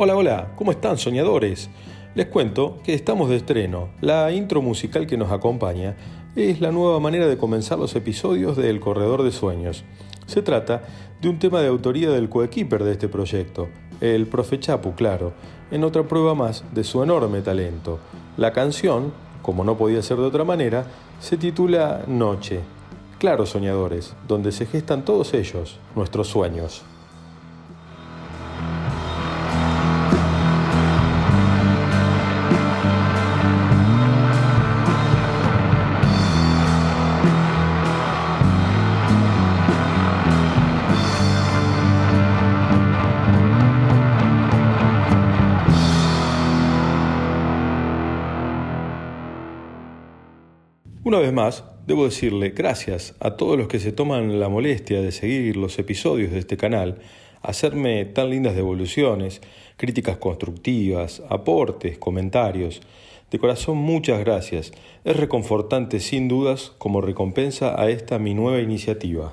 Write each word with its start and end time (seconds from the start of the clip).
Hola, 0.00 0.14
hola, 0.14 0.52
¿cómo 0.54 0.70
están 0.70 0.96
soñadores? 0.96 1.68
Les 2.14 2.26
cuento 2.26 2.78
que 2.84 2.94
estamos 2.94 3.28
de 3.30 3.34
estreno. 3.34 3.88
La 4.00 4.30
intro 4.30 4.62
musical 4.62 5.08
que 5.08 5.16
nos 5.16 5.32
acompaña 5.32 5.96
es 6.36 6.60
la 6.60 6.70
nueva 6.70 7.00
manera 7.00 7.26
de 7.26 7.36
comenzar 7.36 7.80
los 7.80 7.96
episodios 7.96 8.56
de 8.56 8.70
El 8.70 8.78
Corredor 8.78 9.24
de 9.24 9.32
Sueños. 9.32 9.82
Se 10.26 10.40
trata 10.40 10.84
de 11.20 11.28
un 11.28 11.40
tema 11.40 11.62
de 11.62 11.66
autoría 11.66 12.10
del 12.10 12.28
coequiper 12.28 12.84
de 12.84 12.92
este 12.92 13.08
proyecto, 13.08 13.70
el 14.00 14.28
profe 14.28 14.60
Chapu, 14.60 14.94
claro, 14.94 15.32
en 15.72 15.82
otra 15.82 16.04
prueba 16.04 16.36
más 16.36 16.62
de 16.72 16.84
su 16.84 17.02
enorme 17.02 17.40
talento. 17.40 17.98
La 18.36 18.52
canción, 18.52 19.12
como 19.42 19.64
no 19.64 19.76
podía 19.76 20.00
ser 20.00 20.18
de 20.18 20.26
otra 20.26 20.44
manera, 20.44 20.86
se 21.18 21.36
titula 21.36 22.04
Noche. 22.06 22.60
Claro, 23.18 23.46
soñadores, 23.46 24.14
donde 24.28 24.52
se 24.52 24.64
gestan 24.64 25.04
todos 25.04 25.34
ellos, 25.34 25.80
nuestros 25.96 26.28
sueños. 26.28 26.84
Una 51.08 51.20
vez 51.20 51.32
más, 51.32 51.64
debo 51.86 52.04
decirle 52.04 52.50
gracias 52.50 53.14
a 53.18 53.38
todos 53.38 53.56
los 53.56 53.66
que 53.66 53.78
se 53.78 53.92
toman 53.92 54.38
la 54.38 54.50
molestia 54.50 55.00
de 55.00 55.10
seguir 55.10 55.56
los 55.56 55.78
episodios 55.78 56.30
de 56.32 56.38
este 56.38 56.58
canal, 56.58 56.98
hacerme 57.40 58.04
tan 58.04 58.28
lindas 58.28 58.54
devoluciones, 58.54 59.40
críticas 59.78 60.18
constructivas, 60.18 61.22
aportes, 61.30 61.96
comentarios. 61.96 62.82
De 63.30 63.38
corazón 63.38 63.78
muchas 63.78 64.20
gracias. 64.20 64.70
Es 65.02 65.16
reconfortante 65.16 66.00
sin 66.00 66.28
dudas 66.28 66.74
como 66.76 67.00
recompensa 67.00 67.80
a 67.80 67.88
esta 67.88 68.18
mi 68.18 68.34
nueva 68.34 68.60
iniciativa. 68.60 69.32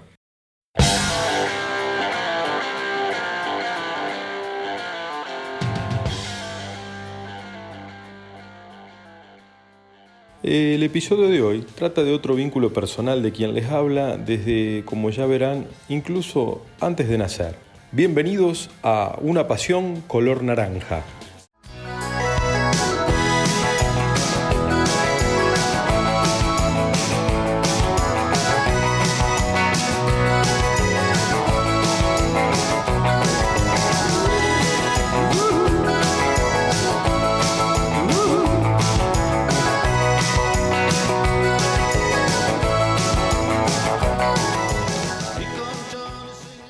El 10.48 10.84
episodio 10.84 11.28
de 11.28 11.42
hoy 11.42 11.66
trata 11.74 12.04
de 12.04 12.14
otro 12.14 12.36
vínculo 12.36 12.72
personal 12.72 13.24
de 13.24 13.32
quien 13.32 13.56
les 13.56 13.66
habla 13.72 14.16
desde, 14.16 14.84
como 14.86 15.10
ya 15.10 15.26
verán, 15.26 15.66
incluso 15.90 16.62
antes 16.80 17.10
de 17.10 17.18
nacer. 17.18 17.56
Bienvenidos 17.92 18.70
a 18.84 19.18
Una 19.24 19.48
Pasión 19.48 20.02
color 20.02 20.44
naranja. 20.44 21.04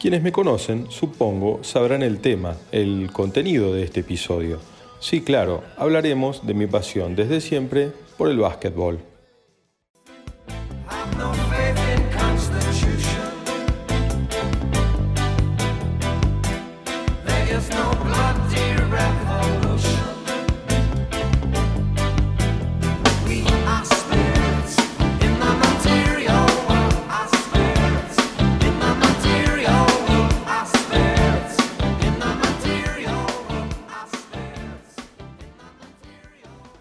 Quienes 0.05 0.21
me 0.21 0.31
conocen, 0.31 0.85
supongo, 0.91 1.63
sabrán 1.63 2.03
el 2.03 2.19
tema, 2.19 2.57
el 2.71 3.09
contenido 3.11 3.73
de 3.73 3.81
este 3.81 4.01
episodio. 4.01 4.59
Sí, 4.99 5.21
claro, 5.21 5.63
hablaremos 5.77 6.45
de 6.45 6.53
mi 6.53 6.67
pasión 6.67 7.15
desde 7.15 7.41
siempre 7.41 7.91
por 8.15 8.29
el 8.29 8.37
básquetbol. 8.37 8.99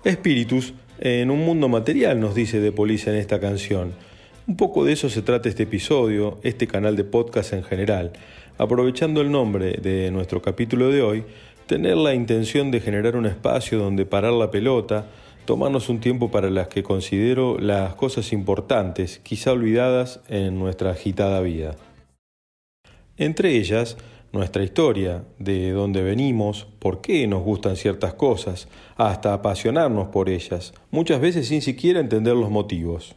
Espíritus 0.04 0.74
en 1.00 1.30
un 1.30 1.46
mundo 1.46 1.70
material, 1.70 2.20
nos 2.20 2.34
dice 2.34 2.60
De 2.60 2.72
Police 2.72 3.08
en 3.08 3.16
esta 3.16 3.40
canción. 3.40 3.94
Un 4.46 4.54
poco 4.58 4.84
de 4.84 4.92
eso 4.92 5.08
se 5.08 5.22
trata 5.22 5.48
este 5.48 5.62
episodio, 5.62 6.38
este 6.42 6.66
canal 6.66 6.94
de 6.94 7.04
podcast 7.04 7.54
en 7.54 7.64
general. 7.64 8.12
Aprovechando 8.58 9.22
el 9.22 9.30
nombre 9.30 9.78
de 9.80 10.10
nuestro 10.10 10.42
capítulo 10.42 10.90
de 10.90 11.00
hoy, 11.00 11.24
tener 11.66 11.96
la 11.96 12.12
intención 12.12 12.70
de 12.70 12.80
generar 12.80 13.16
un 13.16 13.24
espacio 13.24 13.78
donde 13.78 14.04
parar 14.04 14.34
la 14.34 14.50
pelota, 14.50 15.06
tomarnos 15.46 15.88
un 15.88 16.00
tiempo 16.00 16.30
para 16.30 16.50
las 16.50 16.68
que 16.68 16.82
considero 16.82 17.58
las 17.58 17.94
cosas 17.94 18.34
importantes, 18.34 19.20
quizá 19.20 19.52
olvidadas 19.52 20.20
en 20.28 20.58
nuestra 20.58 20.90
agitada 20.90 21.40
vida. 21.40 21.76
Entre 23.16 23.56
ellas, 23.56 23.96
nuestra 24.34 24.64
historia, 24.64 25.24
de 25.38 25.70
dónde 25.70 26.02
venimos, 26.02 26.66
por 26.80 27.00
qué 27.00 27.26
nos 27.26 27.42
gustan 27.42 27.76
ciertas 27.76 28.14
cosas, 28.14 28.68
hasta 28.96 29.32
apasionarnos 29.32 30.08
por 30.08 30.28
ellas, 30.28 30.74
muchas 30.90 31.20
veces 31.20 31.48
sin 31.48 31.62
siquiera 31.62 32.00
entender 32.00 32.34
los 32.34 32.50
motivos. 32.50 33.14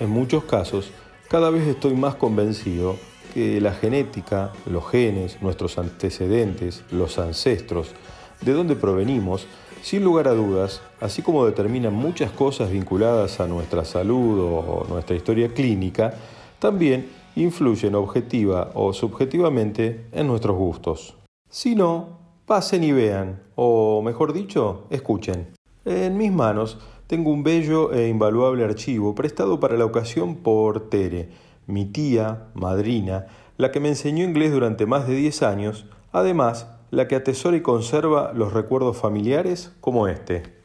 En 0.00 0.08
muchos 0.08 0.44
casos, 0.44 0.90
cada 1.28 1.50
vez 1.50 1.66
estoy 1.66 1.94
más 1.94 2.14
convencido 2.14 2.96
que 3.34 3.60
la 3.60 3.72
genética, 3.72 4.52
los 4.64 4.88
genes, 4.88 5.42
nuestros 5.42 5.76
antecedentes, 5.76 6.84
los 6.90 7.18
ancestros, 7.18 7.94
de 8.40 8.52
dónde 8.52 8.76
provenimos, 8.76 9.46
sin 9.82 10.04
lugar 10.04 10.26
a 10.26 10.32
dudas, 10.32 10.80
así 11.00 11.20
como 11.20 11.44
determinan 11.44 11.92
muchas 11.92 12.30
cosas 12.30 12.70
vinculadas 12.70 13.40
a 13.40 13.46
nuestra 13.46 13.84
salud 13.84 14.40
o 14.40 14.86
nuestra 14.88 15.14
historia 15.14 15.52
clínica, 15.52 16.14
también 16.58 17.10
influyen 17.36 17.94
objetiva 17.94 18.70
o 18.72 18.94
subjetivamente 18.94 20.06
en 20.12 20.28
nuestros 20.28 20.56
gustos. 20.56 21.14
Si 21.50 21.74
no, 21.74 22.20
pasen 22.46 22.84
y 22.84 22.92
vean, 22.92 23.42
o 23.54 24.00
mejor 24.00 24.32
dicho, 24.32 24.86
escuchen. 24.88 25.48
En 25.84 26.16
mis 26.16 26.32
manos 26.32 26.78
tengo 27.08 27.32
un 27.32 27.42
bello 27.42 27.92
e 27.92 28.06
invaluable 28.08 28.62
archivo 28.62 29.14
prestado 29.14 29.58
para 29.58 29.78
la 29.78 29.86
ocasión 29.86 30.36
por 30.36 30.90
Tere, 30.90 31.30
mi 31.66 31.86
tía, 31.86 32.48
madrina, 32.52 33.26
la 33.56 33.72
que 33.72 33.80
me 33.80 33.88
enseñó 33.88 34.24
inglés 34.24 34.52
durante 34.52 34.84
más 34.84 35.08
de 35.08 35.16
10 35.16 35.42
años, 35.42 35.86
además 36.12 36.68
la 36.90 37.08
que 37.08 37.16
atesora 37.16 37.56
y 37.56 37.62
conserva 37.62 38.32
los 38.34 38.52
recuerdos 38.52 38.98
familiares 38.98 39.74
como 39.80 40.06
este. 40.06 40.57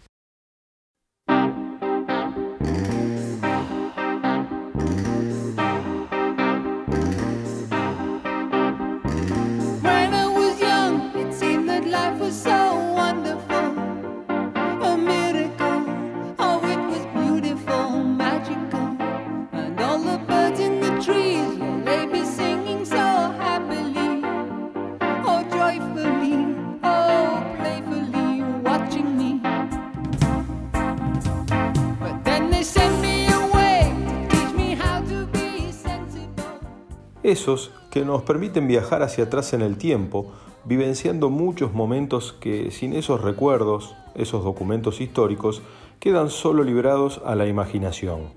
Esos 37.24 37.71
que 37.89 38.06
nos 38.06 38.21
permiten 38.24 38.68
viajar 38.68 39.01
hacia 39.01 39.25
atrás 39.25 39.54
en 39.54 39.62
el 39.62 39.77
tiempo, 39.77 40.31
vivenciando 40.65 41.30
muchos 41.30 41.74
momentos 41.74 42.33
que 42.33 42.69
sin 42.71 42.94
esos 42.94 43.21
recuerdos, 43.21 43.95
esos 44.15 44.44
documentos 44.44 45.01
históricos, 45.01 45.62
quedan 46.00 46.30
solo 46.30 46.63
librados 46.63 47.21
a 47.25 47.36
la 47.36 47.48
imaginación. 47.48 48.33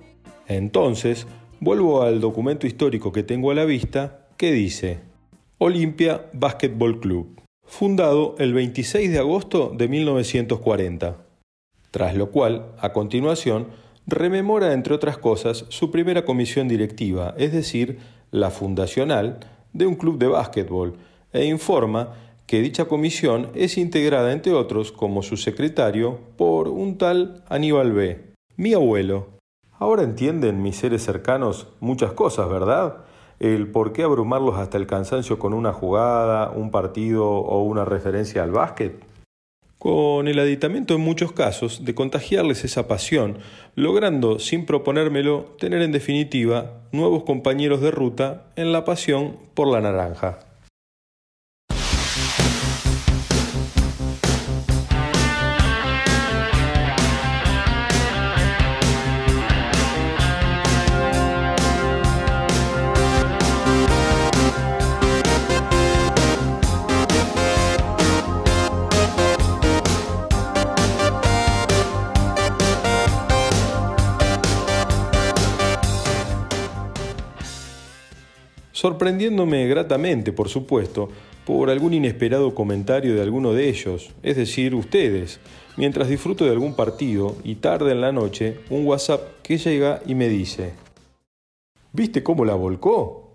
Entonces, 0.47 1.27
vuelvo 1.61 2.03
al 2.03 2.21
documento 2.21 2.67
histórico 2.67 3.13
que 3.13 3.23
tengo 3.23 3.51
a 3.51 3.55
la 3.55 3.65
vista, 3.65 4.29
que 4.37 4.53
dice 4.53 5.01
Olimpia 5.59 6.31
Basketball 6.33 7.01
Club, 7.01 7.41
fundado 7.65 8.37
el 8.39 8.55
26 8.55 9.11
de 9.11 9.19
agosto 9.19 9.73
de 9.77 9.89
1940. 9.89 11.17
Tras 11.91 12.15
lo 12.15 12.31
cual, 12.31 12.73
a 12.79 12.93
continuación, 12.93 13.69
rememora, 14.07 14.73
entre 14.73 14.95
otras 14.95 15.19
cosas, 15.19 15.67
su 15.69 15.91
primera 15.91 16.25
comisión 16.25 16.69
directiva, 16.69 17.35
es 17.37 17.53
decir, 17.53 17.99
la 18.31 18.51
fundacional 18.51 19.41
de 19.73 19.87
un 19.87 19.97
club 19.97 20.19
de 20.19 20.29
básquetbol, 20.29 20.95
e 21.33 21.45
informa 21.47 22.15
que 22.47 22.61
dicha 22.61 22.85
comisión 22.85 23.51
es 23.55 23.77
integrada, 23.77 24.33
entre 24.33 24.53
otros, 24.53 24.93
como 24.93 25.23
su 25.23 25.37
secretario, 25.37 26.21
por 26.37 26.69
un 26.69 26.97
tal 26.97 27.43
Aníbal 27.49 27.93
B., 27.93 28.33
mi 28.57 28.73
abuelo. 28.73 29.29
Ahora 29.79 30.05
entienden 30.05 30.63
mis 30.63 30.77
seres 30.77 31.05
cercanos 31.05 31.69
muchas 31.81 32.13
cosas, 32.13 32.49
¿verdad? 32.49 32.99
El 33.41 33.71
por 33.71 33.93
qué 33.93 34.05
abrumarlos 34.05 34.57
hasta 34.57 34.79
el 34.79 34.87
cansancio 34.87 35.39
con 35.39 35.53
una 35.53 35.73
jugada, 35.73 36.51
un 36.51 36.71
partido 36.71 37.29
o 37.29 37.63
una 37.63 37.85
referencia 37.85 38.43
al 38.43 38.53
básquet 38.53 39.05
con 39.79 40.27
el 40.29 40.39
aditamiento 40.39 40.95
en 40.95 41.03
muchos 41.03 41.33
casos 41.33 41.85
de 41.85 41.95
contagiarles 41.95 42.65
esa 42.65 42.89
pasión, 42.89 43.39
logrando, 43.75 44.39
sin 44.39 44.65
proponérmelo, 44.65 45.57
tener 45.59 45.83
en 45.83 45.93
definitiva 45.93 46.81
nuevos 46.93 47.25
compañeros 47.25 47.81
de 47.81 47.91
ruta 47.91 48.47
en 48.57 48.73
la 48.73 48.85
pasión 48.85 49.37
por 49.55 49.69
la 49.69 49.81
naranja. 49.81 50.46
Sorprendiéndome 78.87 79.67
gratamente, 79.67 80.33
por 80.33 80.49
supuesto, 80.49 81.09
por 81.45 81.71
algún 81.71 81.93
inesperado 81.93 82.55
comentario 82.55 83.17
de 83.17 83.21
alguno 83.21 83.53
de 83.53 83.69
ellos, 83.69 84.13
es 84.23 84.37
decir, 84.37 84.77
ustedes, 84.77 85.41
mientras 85.77 86.07
disfruto 86.07 86.45
de 86.45 86.53
algún 86.53 86.75
partido 86.75 87.35
y 87.43 87.57
tarde 87.57 87.91
en 87.91 88.01
la 88.01 88.13
noche, 88.13 88.61
un 88.71 88.87
WhatsApp 88.87 89.43
que 89.43 89.59
llega 89.59 90.03
y 90.07 90.15
me 90.15 90.29
dice, 90.29 90.75
¿viste 91.93 92.23
cómo 92.23 92.45
la 92.45 92.55
volcó? 92.55 93.35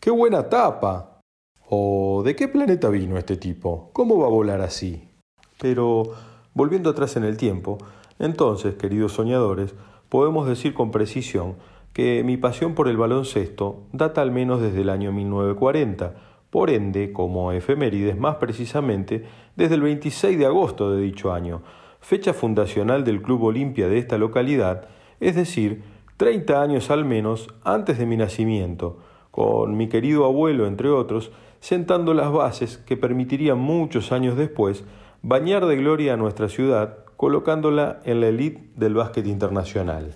¡Qué 0.00 0.10
buena 0.10 0.48
tapa! 0.48 1.20
¿O 1.68 2.22
de 2.24 2.34
qué 2.34 2.48
planeta 2.48 2.88
vino 2.88 3.18
este 3.18 3.36
tipo? 3.36 3.90
¿Cómo 3.92 4.16
va 4.16 4.28
a 4.28 4.30
volar 4.30 4.62
así? 4.62 5.10
Pero, 5.58 6.14
volviendo 6.54 6.88
atrás 6.88 7.16
en 7.16 7.24
el 7.24 7.36
tiempo, 7.36 7.76
entonces, 8.18 8.76
queridos 8.76 9.12
soñadores, 9.12 9.74
podemos 10.08 10.48
decir 10.48 10.72
con 10.72 10.90
precisión 10.90 11.56
que 11.96 12.22
mi 12.22 12.36
pasión 12.36 12.74
por 12.74 12.88
el 12.88 12.98
baloncesto 12.98 13.84
data 13.90 14.20
al 14.20 14.30
menos 14.30 14.60
desde 14.60 14.82
el 14.82 14.90
año 14.90 15.12
1940, 15.12 16.12
por 16.50 16.68
ende, 16.68 17.10
como 17.10 17.52
efemérides 17.52 18.18
más 18.18 18.36
precisamente, 18.36 19.24
desde 19.56 19.76
el 19.76 19.80
26 19.80 20.38
de 20.38 20.44
agosto 20.44 20.90
de 20.90 21.00
dicho 21.00 21.32
año, 21.32 21.62
fecha 22.00 22.34
fundacional 22.34 23.02
del 23.02 23.22
Club 23.22 23.44
Olimpia 23.44 23.88
de 23.88 23.96
esta 23.96 24.18
localidad, 24.18 24.88
es 25.20 25.36
decir, 25.36 25.84
30 26.18 26.60
años 26.60 26.90
al 26.90 27.06
menos 27.06 27.48
antes 27.64 27.96
de 27.96 28.04
mi 28.04 28.18
nacimiento, 28.18 28.98
con 29.30 29.78
mi 29.78 29.88
querido 29.88 30.26
abuelo, 30.26 30.66
entre 30.66 30.90
otros, 30.90 31.32
sentando 31.60 32.12
las 32.12 32.30
bases 32.30 32.76
que 32.76 32.98
permitirían 32.98 33.58
muchos 33.58 34.12
años 34.12 34.36
después 34.36 34.84
bañar 35.22 35.64
de 35.64 35.76
gloria 35.76 36.12
a 36.12 36.18
nuestra 36.18 36.50
ciudad, 36.50 36.98
colocándola 37.16 38.00
en 38.04 38.20
la 38.20 38.28
elite 38.28 38.68
del 38.76 38.92
básquet 38.92 39.26
internacional 39.26 40.14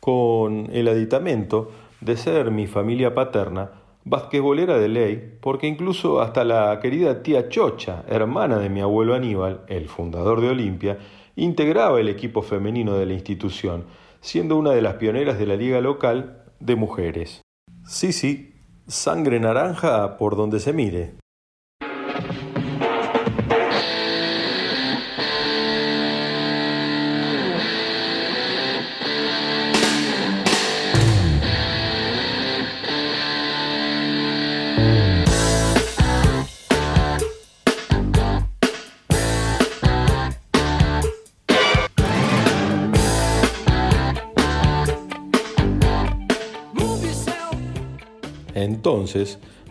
con 0.00 0.68
el 0.72 0.88
aditamento 0.88 1.70
de 2.00 2.16
ser 2.16 2.50
mi 2.50 2.66
familia 2.66 3.14
paterna 3.14 3.70
basquetbolera 4.04 4.78
de 4.78 4.88
ley, 4.88 5.38
porque 5.40 5.66
incluso 5.66 6.20
hasta 6.20 6.44
la 6.44 6.78
querida 6.80 7.22
tía 7.22 7.48
Chocha, 7.48 8.04
hermana 8.08 8.58
de 8.58 8.70
mi 8.70 8.80
abuelo 8.80 9.14
Aníbal, 9.14 9.60
el 9.68 9.88
fundador 9.88 10.40
de 10.40 10.48
Olimpia, 10.48 10.98
integraba 11.36 12.00
el 12.00 12.08
equipo 12.08 12.42
femenino 12.42 12.94
de 12.94 13.06
la 13.06 13.12
institución, 13.12 13.84
siendo 14.20 14.56
una 14.56 14.72
de 14.72 14.82
las 14.82 14.94
pioneras 14.94 15.38
de 15.38 15.46
la 15.46 15.56
liga 15.56 15.80
local 15.80 16.44
de 16.60 16.76
mujeres. 16.76 17.42
Sí, 17.84 18.12
sí, 18.12 18.54
sangre 18.86 19.38
naranja 19.38 20.16
por 20.16 20.36
donde 20.36 20.60
se 20.60 20.72
mire. 20.72 21.14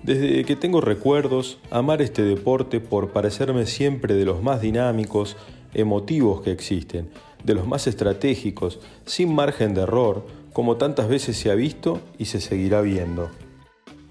Desde 0.04 0.46
que 0.46 0.56
tengo 0.56 0.82
recuerdos, 0.82 1.60
amar 1.72 2.02
este 2.02 2.24
deporte 2.24 2.80
por 2.80 3.10
parecerme 3.12 3.66
siempre 3.66 4.16
de 4.16 4.26
los 4.26 4.42
más 4.42 4.62
dinámicos, 4.62 5.36
emotivos 5.74 6.42
que 6.42 6.52
existen, 6.52 7.10
de 7.44 7.54
los 7.54 7.68
más 7.68 7.88
estratégicos, 7.88 8.80
sin 9.06 9.34
margen 9.34 9.74
de 9.74 9.82
error, 9.82 10.26
como 10.54 10.78
tantas 10.78 11.10
veces 11.10 11.38
se 11.38 11.52
ha 11.52 11.56
visto 11.56 12.00
y 12.18 12.26
se 12.26 12.42
seguirá 12.42 12.82
viendo. 12.82 13.30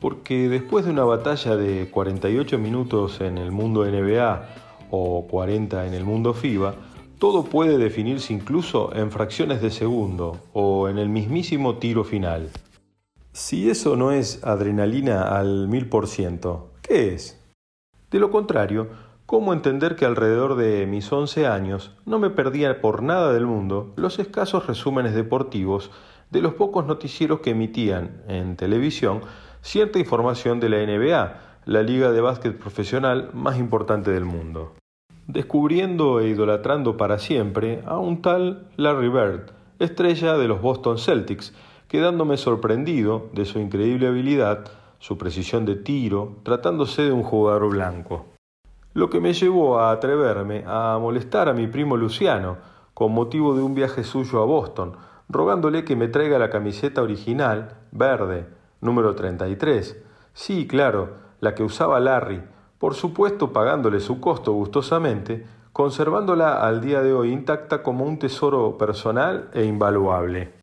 Porque 0.01 0.49
después 0.49 0.85
de 0.85 0.93
una 0.93 1.05
batalla 1.05 1.57
de 1.57 1.91
48 1.91 2.59
minutos 2.59 3.21
en 3.21 3.39
el 3.39 3.51
mundo 3.51 3.85
NBA 3.85 4.49
o 4.91 5.27
40 5.27 5.87
en 5.87 5.95
el 5.95 6.05
mundo 6.05 6.35
FIBA, 6.35 6.75
todo 7.19 7.45
puede 7.45 7.79
definirse 7.79 8.33
incluso 8.33 8.95
en 8.95 9.11
fracciones 9.11 9.61
de 9.61 9.71
segundo 9.71 10.39
o 10.53 10.89
en 10.89 10.99
el 10.99 11.09
mismísimo 11.09 11.79
tiro 11.79 12.05
final. 12.05 12.49
Si 13.39 13.71
eso 13.71 13.95
no 13.95 14.11
es 14.11 14.45
adrenalina 14.45 15.23
al 15.39 15.69
mil 15.69 15.89
por 15.89 16.09
ciento, 16.09 16.73
¿qué 16.83 17.15
es? 17.15 17.41
De 18.11 18.19
lo 18.19 18.33
contrario, 18.33 18.89
¿cómo 19.27 19.53
entender 19.53 19.95
que 19.95 20.07
alrededor 20.07 20.57
de 20.57 20.87
mis 20.87 21.13
once 21.13 21.47
años 21.47 21.95
no 22.05 22.19
me 22.19 22.31
perdía 22.31 22.81
por 22.81 23.01
nada 23.01 23.33
del 23.33 23.47
mundo 23.47 23.93
los 23.95 24.19
escasos 24.19 24.67
resúmenes 24.67 25.15
deportivos 25.15 25.93
de 26.33 26.41
los 26.43 26.55
pocos 26.55 26.85
noticieros 26.85 27.39
que 27.39 27.51
emitían 27.51 28.23
en 28.27 28.57
televisión 28.57 29.21
cierta 29.63 30.01
información 30.01 30.59
de 30.59 30.71
la 30.71 30.85
NBA, 30.85 31.61
la 31.65 31.83
liga 31.85 32.11
de 32.11 32.21
básquet 32.21 32.59
profesional 32.59 33.31
más 33.35 33.57
importante 33.57 34.11
del 34.11 34.25
mundo? 34.25 34.75
Descubriendo 35.29 36.19
e 36.19 36.31
idolatrando 36.31 36.97
para 36.97 37.21
siempre 37.21 37.85
a 37.87 37.99
un 37.99 38.21
tal 38.21 38.67
Larry 38.77 39.11
Bird, 39.11 39.53
estrella 39.79 40.37
de 40.37 40.49
los 40.49 40.61
Boston 40.61 40.99
Celtics, 40.99 41.55
quedándome 41.89 42.37
sorprendido 42.37 43.31
de 43.33 43.45
su 43.45 43.59
increíble 43.59 44.09
habilidad, 44.09 44.67
su 44.99 45.17
precisión 45.17 45.65
de 45.65 45.75
tiro, 45.77 46.37
tratándose 46.43 47.03
de 47.03 47.13
un 47.13 47.23
jugador 47.23 47.71
blanco. 47.71 48.27
Lo 48.95 49.11
que 49.11 49.21
me 49.21 49.33
llevó 49.33 49.79
a 49.79 49.91
atreverme 49.91 50.65
a 50.67 50.99
molestar 51.01 51.49
a 51.49 51.55
mi 51.55 51.67
primo 51.67 51.97
Luciano, 51.97 52.59
con 52.95 53.13
motivo 53.13 53.55
de 53.55 53.63
un 53.63 53.75
viaje 53.75 54.05
suyo 54.05 54.43
a 54.43 54.45
Boston, 54.45 54.97
rogándole 55.29 55.85
que 55.85 55.97
me 55.97 56.09
traiga 56.09 56.39
la 56.39 56.51
camiseta 56.51 57.03
original, 57.03 57.77
verde, 57.93 58.47
número 58.81 59.15
33. 59.15 60.03
Sí, 60.35 60.67
claro, 60.67 61.15
la 61.41 61.55
que 61.55 61.63
usaba 61.63 62.01
Larry, 62.01 62.43
por 62.79 62.95
supuesto 62.95 63.53
pagándole 63.53 64.01
su 64.01 64.21
costo 64.21 64.53
gustosamente, 64.53 65.47
conservándola 65.73 66.67
al 66.67 66.81
día 66.81 67.03
de 67.03 67.13
hoy 67.13 67.33
intacta 67.33 67.83
como 67.83 68.05
un 68.05 68.19
tesoro 68.19 68.77
personal 68.79 69.49
e 69.55 69.65
invaluable. 69.65 70.58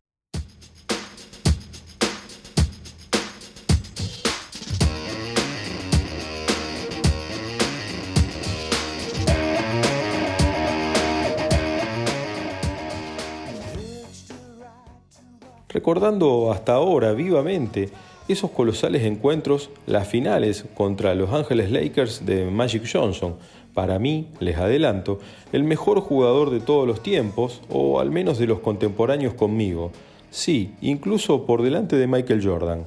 Recordando 15.76 16.50
hasta 16.52 16.72
ahora 16.72 17.12
vivamente 17.12 17.90
esos 18.28 18.50
colosales 18.50 19.02
encuentros, 19.02 19.68
las 19.84 20.08
finales 20.08 20.64
contra 20.74 21.14
Los 21.14 21.34
Ángeles 21.34 21.70
Lakers 21.70 22.24
de 22.24 22.46
Magic 22.46 22.84
Johnson, 22.90 23.36
para 23.74 23.98
mí, 23.98 24.28
les 24.40 24.56
adelanto, 24.56 25.18
el 25.52 25.64
mejor 25.64 26.00
jugador 26.00 26.48
de 26.48 26.60
todos 26.60 26.88
los 26.88 27.02
tiempos, 27.02 27.60
o 27.68 28.00
al 28.00 28.10
menos 28.10 28.38
de 28.38 28.46
los 28.46 28.60
contemporáneos 28.60 29.34
conmigo. 29.34 29.92
Sí, 30.30 30.72
incluso 30.80 31.44
por 31.44 31.60
delante 31.60 31.96
de 31.96 32.06
Michael 32.06 32.42
Jordan. 32.42 32.86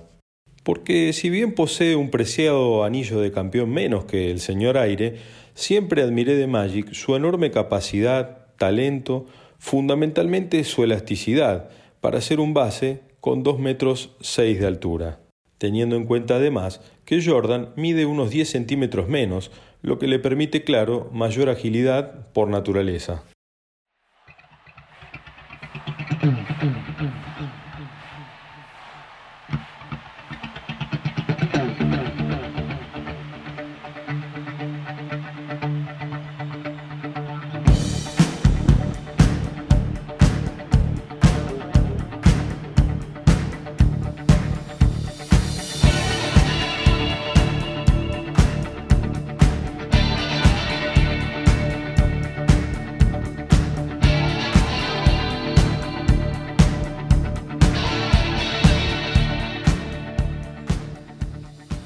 Porque 0.63 1.13
si 1.13 1.29
bien 1.29 1.53
posee 1.53 1.96
un 1.96 2.10
preciado 2.10 2.84
anillo 2.84 3.22
de 3.22 3.31
campeón 3.31 3.69
menos 3.69 4.05
que 4.05 4.31
el 4.31 4.39
señor 4.39 4.79
Aire, 4.79 5.17
siempre 5.53 6.01
admiré 6.01 6.36
de 6.38 6.48
Magic 6.48 6.91
su 6.93 7.15
enorme 7.15 7.51
capacidad, 7.51 8.48
talento, 8.58 9.27
fundamentalmente 9.60 10.63
su 10.63 10.84
elasticidad, 10.84 11.69
para 12.01 12.22
ser 12.22 12.39
un 12.39 12.53
base 12.53 13.01
con 13.20 13.44
2 13.44 13.60
metros 13.60 14.15
6 14.22 14.60
de 14.60 14.68
altura, 14.68 15.20
teniendo 15.58 15.96
en 15.96 16.06
cuenta 16.06 16.36
además 16.36 16.82
que 17.06 17.24
Jordan 17.24 17.74
mide 17.75 18.06
unos 18.06 18.29
10 18.29 18.50
centímetros 18.50 19.10
menos, 19.10 19.51
lo 19.82 20.00
que 20.00 20.08
le 20.08 20.20
permite, 20.20 20.63
claro, 20.63 21.10
mayor 21.12 21.50
agilidad 21.50 22.32
por 22.34 22.50
naturaleza. 22.50 23.24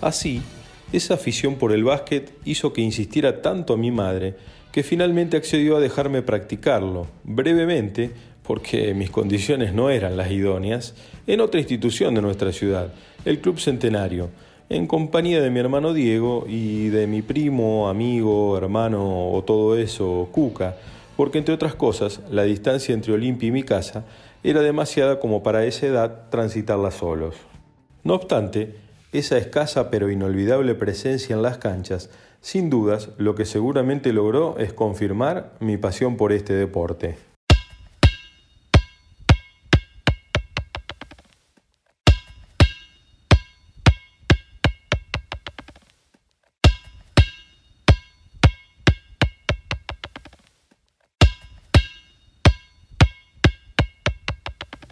Así, 0.03 0.41
esa 0.91 1.13
afición 1.13 1.55
por 1.55 1.71
el 1.71 1.85
básquet 1.85 2.33
hizo 2.43 2.73
que 2.73 2.81
insistiera 2.81 3.41
tanto 3.41 3.73
a 3.73 3.77
mi 3.77 3.89
madre 3.89 4.35
que 4.73 4.83
finalmente 4.83 5.37
accedió 5.37 5.77
a 5.77 5.79
dejarme 5.79 6.21
practicarlo, 6.21 7.07
brevemente, 7.23 8.11
porque 8.43 8.93
mis 8.93 9.09
condiciones 9.09 9.73
no 9.73 9.89
eran 9.89 10.17
las 10.17 10.29
idóneas, 10.29 10.93
en 11.25 11.39
otra 11.39 11.61
institución 11.61 12.15
de 12.15 12.21
nuestra 12.21 12.51
ciudad, 12.51 12.93
el 13.23 13.39
Club 13.39 13.61
Centenario, 13.61 14.29
en 14.67 14.87
compañía 14.87 15.41
de 15.41 15.49
mi 15.49 15.61
hermano 15.61 15.93
Diego 15.93 16.43
y 16.49 16.89
de 16.89 17.07
mi 17.07 17.21
primo, 17.21 17.87
amigo, 17.87 18.57
hermano 18.57 19.31
o 19.31 19.41
todo 19.45 19.77
eso, 19.77 20.27
Cuca, 20.33 20.75
porque 21.15 21.37
entre 21.37 21.53
otras 21.53 21.75
cosas, 21.75 22.19
la 22.29 22.43
distancia 22.43 22.93
entre 22.93 23.13
Olimpia 23.13 23.47
y 23.47 23.51
mi 23.53 23.63
casa 23.63 24.03
era 24.43 24.61
demasiada 24.61 25.21
como 25.21 25.43
para 25.43 25.63
esa 25.63 25.87
edad 25.87 26.29
transitarla 26.29 26.91
solos. 26.91 27.35
No 28.03 28.15
obstante, 28.15 28.82
esa 29.13 29.37
escasa 29.37 29.89
pero 29.91 30.09
inolvidable 30.09 30.75
presencia 30.75 31.35
en 31.35 31.43
las 31.43 31.59
canchas, 31.59 32.09
sin 32.41 32.69
dudas, 32.69 33.09
lo 33.17 33.35
que 33.35 33.45
seguramente 33.45 34.11
logró 34.11 34.57
es 34.57 34.73
confirmar 34.73 35.53
mi 35.59 35.77
pasión 35.77 36.17
por 36.17 36.33
este 36.33 36.53
deporte. 36.53 37.15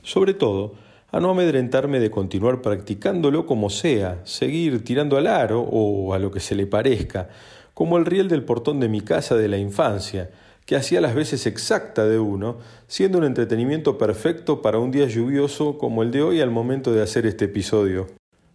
Sobre 0.04 0.34
todo, 0.34 0.76
a 1.12 1.20
no 1.20 1.30
amedrentarme 1.30 2.00
de 2.00 2.10
continuar 2.10 2.62
practicándolo 2.62 3.46
como 3.46 3.70
sea, 3.70 4.22
seguir 4.24 4.84
tirando 4.84 5.18
al 5.18 5.28
aro 5.28 5.62
o 5.62 6.14
a 6.14 6.20
lo 6.20 6.32
que 6.32 6.40
se 6.40 6.56
le 6.56 6.66
parezca, 6.66 7.30
como 7.74 7.98
el 7.98 8.06
riel 8.06 8.30
del 8.30 8.44
portón 8.44 8.80
de 8.80 8.90
mi 8.90 9.02
casa 9.02 9.36
de 9.36 9.48
la 9.48 9.58
infancia, 9.58 10.30
que 10.66 10.76
hacía 10.76 11.02
las 11.02 11.16
veces 11.16 11.48
exacta 11.48 12.06
de 12.06 12.20
uno, 12.20 12.58
siendo 12.88 13.18
un 13.18 13.26
entretenimiento 13.26 13.98
perfecto 13.98 14.62
para 14.62 14.80
un 14.80 14.92
día 14.92 15.08
lluvioso 15.08 15.78
como 15.78 16.02
el 16.04 16.12
de 16.12 16.22
hoy 16.22 16.40
al 16.40 16.52
momento 16.52 16.94
de 16.94 17.02
hacer 17.02 17.26
este 17.26 17.46
episodio. 17.46 18.08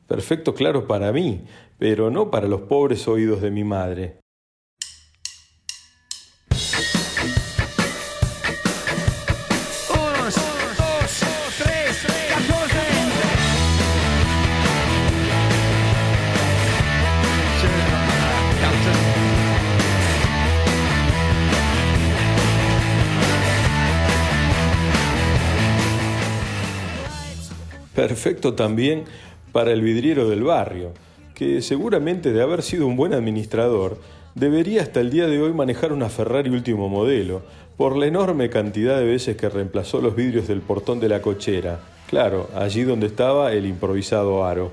Perfecto, 0.06 0.54
claro, 0.54 0.86
para 0.86 1.12
mí, 1.12 1.42
pero 1.78 2.10
no 2.10 2.30
para 2.30 2.48
los 2.48 2.62
pobres 2.62 3.06
oídos 3.08 3.42
de 3.42 3.50
mi 3.50 3.64
madre. 3.64 4.18
Perfecto 27.96 28.52
también 28.52 29.04
para 29.52 29.72
el 29.72 29.80
vidriero 29.80 30.28
del 30.28 30.44
barrio, 30.44 30.92
que 31.34 31.62
seguramente 31.62 32.30
de 32.30 32.42
haber 32.42 32.62
sido 32.62 32.86
un 32.86 32.94
buen 32.94 33.14
administrador, 33.14 33.98
debería 34.34 34.82
hasta 34.82 35.00
el 35.00 35.08
día 35.08 35.26
de 35.26 35.40
hoy 35.40 35.54
manejar 35.54 35.94
una 35.94 36.10
Ferrari 36.10 36.50
último 36.50 36.90
modelo, 36.90 37.40
por 37.78 37.96
la 37.96 38.04
enorme 38.04 38.50
cantidad 38.50 38.98
de 38.98 39.06
veces 39.06 39.38
que 39.38 39.48
reemplazó 39.48 40.02
los 40.02 40.14
vidrios 40.14 40.46
del 40.46 40.60
portón 40.60 41.00
de 41.00 41.08
la 41.08 41.22
cochera, 41.22 41.80
claro, 42.06 42.50
allí 42.54 42.82
donde 42.82 43.06
estaba 43.06 43.52
el 43.54 43.64
improvisado 43.64 44.44
aro. 44.44 44.72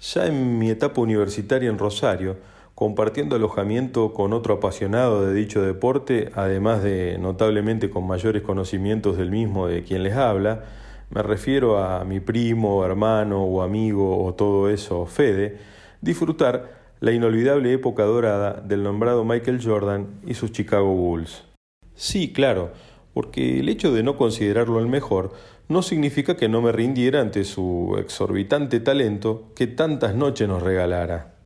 Ya 0.00 0.26
en 0.26 0.56
mi 0.56 0.70
etapa 0.70 1.00
universitaria 1.00 1.68
en 1.68 1.78
Rosario, 1.78 2.36
compartiendo 2.80 3.36
alojamiento 3.36 4.14
con 4.14 4.32
otro 4.32 4.54
apasionado 4.54 5.26
de 5.26 5.34
dicho 5.34 5.60
deporte, 5.60 6.30
además 6.34 6.82
de 6.82 7.18
notablemente 7.18 7.90
con 7.90 8.06
mayores 8.06 8.40
conocimientos 8.40 9.18
del 9.18 9.30
mismo 9.30 9.66
de 9.66 9.82
quien 9.82 10.02
les 10.02 10.14
habla, 10.14 10.64
me 11.10 11.22
refiero 11.22 11.76
a 11.76 12.02
mi 12.06 12.20
primo, 12.20 12.82
hermano 12.82 13.44
o 13.44 13.60
amigo 13.60 14.24
o 14.24 14.32
todo 14.32 14.70
eso, 14.70 15.04
Fede, 15.04 15.58
disfrutar 16.00 16.94
la 17.00 17.12
inolvidable 17.12 17.70
época 17.70 18.04
dorada 18.04 18.62
del 18.64 18.82
nombrado 18.82 19.26
Michael 19.26 19.60
Jordan 19.62 20.06
y 20.26 20.32
sus 20.32 20.50
Chicago 20.50 20.94
Bulls. 20.94 21.44
Sí, 21.94 22.32
claro, 22.32 22.72
porque 23.12 23.60
el 23.60 23.68
hecho 23.68 23.92
de 23.92 24.02
no 24.02 24.16
considerarlo 24.16 24.78
el 24.78 24.86
mejor 24.86 25.34
no 25.68 25.82
significa 25.82 26.38
que 26.38 26.48
no 26.48 26.62
me 26.62 26.72
rindiera 26.72 27.20
ante 27.20 27.44
su 27.44 27.98
exorbitante 27.98 28.80
talento 28.80 29.52
que 29.54 29.66
tantas 29.66 30.14
noches 30.14 30.48
nos 30.48 30.62
regalara. 30.62 31.39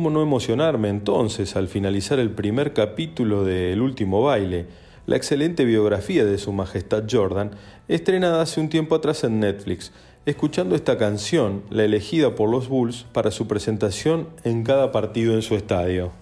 ¿Cómo 0.00 0.08
no 0.08 0.22
emocionarme 0.22 0.88
entonces 0.88 1.56
al 1.56 1.68
finalizar 1.68 2.18
el 2.20 2.30
primer 2.30 2.72
capítulo 2.72 3.44
de 3.44 3.74
El 3.74 3.82
último 3.82 4.22
baile, 4.22 4.64
la 5.04 5.16
excelente 5.16 5.66
biografía 5.66 6.24
de 6.24 6.38
Su 6.38 6.54
Majestad 6.54 7.04
Jordan, 7.06 7.50
estrenada 7.86 8.40
hace 8.40 8.62
un 8.62 8.70
tiempo 8.70 8.94
atrás 8.94 9.24
en 9.24 9.40
Netflix, 9.40 9.92
escuchando 10.24 10.74
esta 10.74 10.96
canción, 10.96 11.64
la 11.68 11.84
elegida 11.84 12.34
por 12.34 12.48
los 12.48 12.70
Bulls 12.70 13.04
para 13.12 13.30
su 13.30 13.46
presentación 13.46 14.28
en 14.42 14.64
cada 14.64 14.90
partido 14.90 15.34
en 15.34 15.42
su 15.42 15.54
estadio? 15.54 16.12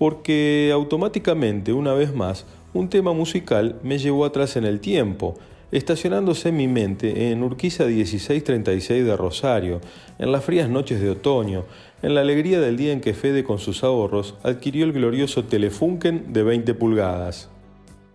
Porque 0.00 0.72
automáticamente, 0.74 1.72
una 1.72 1.94
vez 1.94 2.12
más, 2.12 2.46
un 2.74 2.88
tema 2.88 3.12
musical 3.12 3.78
me 3.84 4.00
llevó 4.00 4.24
atrás 4.24 4.56
en 4.56 4.64
el 4.64 4.80
tiempo, 4.80 5.36
estacionándose 5.72 6.52
mi 6.52 6.68
mente 6.68 7.30
en 7.30 7.42
Urquiza 7.42 7.84
1636 7.84 9.04
de 9.04 9.16
Rosario, 9.16 9.80
en 10.18 10.32
las 10.32 10.44
frías 10.44 10.68
noches 10.68 11.00
de 11.00 11.10
otoño, 11.10 11.64
en 12.02 12.14
la 12.14 12.22
alegría 12.22 12.60
del 12.60 12.76
día 12.76 12.92
en 12.92 13.00
que 13.00 13.14
Fede 13.14 13.44
con 13.44 13.58
sus 13.58 13.84
ahorros 13.84 14.36
adquirió 14.42 14.84
el 14.84 14.92
glorioso 14.92 15.44
Telefunken 15.44 16.32
de 16.32 16.42
20 16.42 16.74
pulgadas. 16.74 17.50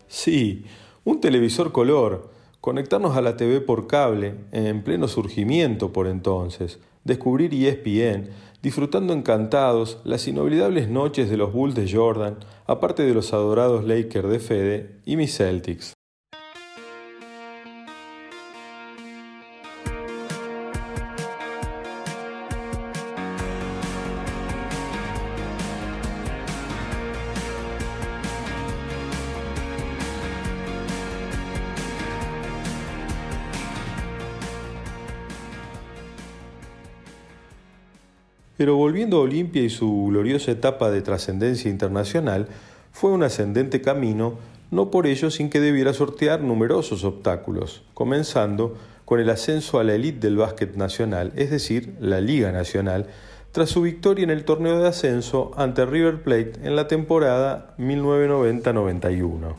Sí, 0.08 0.66
un 1.04 1.22
televisor 1.22 1.72
color, 1.72 2.32
conectarnos 2.62 3.16
a 3.16 3.22
la 3.22 3.38
TV 3.38 3.62
por 3.62 3.88
cable, 3.88 4.36
en 4.52 4.84
pleno 4.84 5.08
surgimiento 5.08 5.94
por 5.94 6.08
entonces, 6.08 6.80
descubrir 7.04 7.54
ESPN, 7.54 8.30
disfrutando 8.62 9.14
encantados 9.14 10.00
las 10.04 10.28
inolvidables 10.28 10.90
noches 10.90 11.30
de 11.30 11.38
los 11.38 11.54
Bulls 11.54 11.76
de 11.76 11.92
Jordan, 11.92 12.38
aparte 12.66 13.04
de 13.04 13.14
los 13.14 13.34
adorados 13.34 13.86
Lakers 13.86 14.30
de 14.30 14.40
Fede 14.40 14.96
y 15.06 15.16
mis 15.16 15.38
Celtics. 15.38 15.95
Pero 38.66 38.78
volviendo 38.78 39.18
a 39.18 39.20
Olimpia 39.20 39.62
y 39.62 39.70
su 39.70 40.08
gloriosa 40.08 40.50
etapa 40.50 40.90
de 40.90 41.04
trascendencia 41.04 41.70
internacional, 41.70 42.48
fue 42.92 43.12
un 43.12 43.22
ascendente 43.22 43.80
camino, 43.80 44.40
no 44.72 44.90
por 44.90 45.06
ello 45.06 45.30
sin 45.30 45.52
que 45.52 45.60
debiera 45.60 45.94
sortear 45.94 46.42
numerosos 46.42 47.04
obstáculos, 47.04 47.84
comenzando 47.94 48.76
con 49.06 49.20
el 49.20 49.30
ascenso 49.30 49.80
a 49.80 49.84
la 49.84 49.94
élite 49.94 50.26
del 50.26 50.38
básquet 50.38 50.78
nacional, 50.78 51.32
es 51.36 51.52
decir, 51.52 51.94
la 52.00 52.22
Liga 52.22 52.52
Nacional, 52.52 53.06
tras 53.52 53.70
su 53.70 53.84
victoria 53.84 54.24
en 54.24 54.32
el 54.32 54.46
torneo 54.46 54.80
de 54.80 54.88
ascenso 54.88 55.52
ante 55.58 55.86
River 55.86 56.24
Plate 56.24 56.54
en 56.64 56.76
la 56.76 56.88
temporada 56.88 57.76
1990-91. 57.78 59.54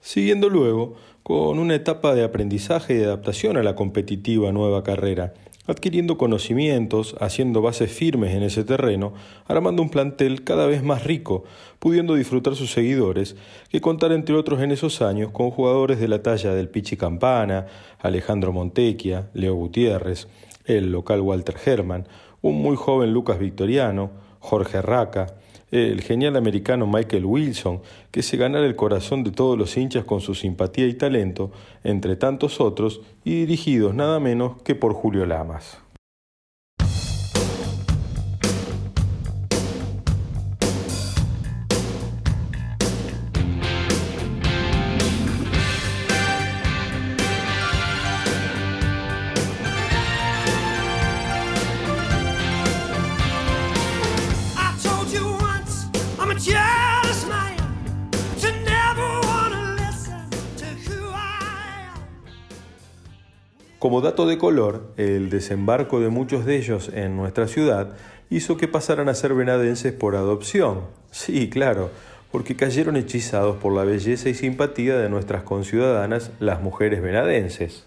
Siguiendo 0.00 0.48
luego 0.48 0.94
con 1.22 1.58
una 1.58 1.74
etapa 1.74 2.14
de 2.14 2.24
aprendizaje 2.24 2.98
y 2.98 3.02
adaptación 3.02 3.58
a 3.58 3.62
la 3.62 3.74
competitiva 3.74 4.52
nueva 4.52 4.82
carrera, 4.84 5.34
adquiriendo 5.66 6.18
conocimientos, 6.18 7.16
haciendo 7.20 7.62
bases 7.62 7.90
firmes 7.90 8.34
en 8.34 8.42
ese 8.42 8.64
terreno, 8.64 9.14
armando 9.46 9.82
un 9.82 9.90
plantel 9.90 10.44
cada 10.44 10.66
vez 10.66 10.82
más 10.82 11.04
rico, 11.04 11.44
pudiendo 11.78 12.14
disfrutar 12.14 12.54
sus 12.54 12.72
seguidores, 12.72 13.36
que 13.70 13.80
contar 13.80 14.12
entre 14.12 14.34
otros 14.34 14.60
en 14.60 14.72
esos 14.72 15.02
años 15.02 15.30
con 15.30 15.50
jugadores 15.50 15.98
de 16.00 16.08
la 16.08 16.22
talla 16.22 16.54
del 16.54 16.68
Pichi 16.68 16.96
Campana, 16.96 17.66
Alejandro 17.98 18.52
Montequia, 18.52 19.30
Leo 19.32 19.54
Gutiérrez, 19.54 20.28
el 20.66 20.92
local 20.92 21.20
Walter 21.20 21.56
Herman, 21.64 22.06
un 22.42 22.60
muy 22.60 22.76
joven 22.76 23.12
Lucas 23.12 23.38
Victoriano, 23.38 24.10
Jorge 24.40 24.82
Raca, 24.82 25.34
el 25.74 26.02
genial 26.02 26.36
americano 26.36 26.86
Michael 26.86 27.24
Wilson, 27.24 27.82
que 28.12 28.22
se 28.22 28.36
ganara 28.36 28.64
el 28.64 28.76
corazón 28.76 29.24
de 29.24 29.32
todos 29.32 29.58
los 29.58 29.76
hinchas 29.76 30.04
con 30.04 30.20
su 30.20 30.34
simpatía 30.34 30.86
y 30.86 30.94
talento, 30.94 31.50
entre 31.82 32.14
tantos 32.14 32.60
otros, 32.60 33.00
y 33.24 33.40
dirigidos 33.40 33.94
nada 33.94 34.20
menos 34.20 34.62
que 34.62 34.76
por 34.76 34.94
Julio 34.94 35.26
Lamas. 35.26 35.83
Como 63.84 64.00
dato 64.00 64.24
de 64.24 64.38
color, 64.38 64.94
el 64.96 65.28
desembarco 65.28 66.00
de 66.00 66.08
muchos 66.08 66.46
de 66.46 66.56
ellos 66.56 66.90
en 66.94 67.18
nuestra 67.18 67.46
ciudad 67.46 67.90
hizo 68.30 68.56
que 68.56 68.66
pasaran 68.66 69.10
a 69.10 69.14
ser 69.14 69.34
venadenses 69.34 69.92
por 69.92 70.16
adopción. 70.16 70.80
Sí, 71.10 71.50
claro, 71.50 71.90
porque 72.32 72.56
cayeron 72.56 72.96
hechizados 72.96 73.58
por 73.58 73.74
la 73.74 73.84
belleza 73.84 74.30
y 74.30 74.34
simpatía 74.34 74.96
de 74.96 75.10
nuestras 75.10 75.42
conciudadanas, 75.42 76.30
las 76.40 76.62
mujeres 76.62 77.02
venadenses. 77.02 77.84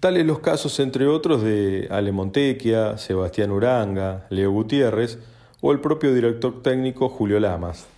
Tales 0.00 0.24
los 0.24 0.38
casos, 0.38 0.80
entre 0.80 1.06
otros, 1.06 1.42
de 1.42 1.88
Ale 1.90 2.12
Montequia, 2.12 2.96
Sebastián 2.96 3.50
Uranga, 3.50 4.26
Leo 4.30 4.50
Gutiérrez 4.52 5.18
o 5.60 5.72
el 5.72 5.80
propio 5.80 6.14
director 6.14 6.62
técnico 6.62 7.10
Julio 7.10 7.40
Lamas. 7.40 7.88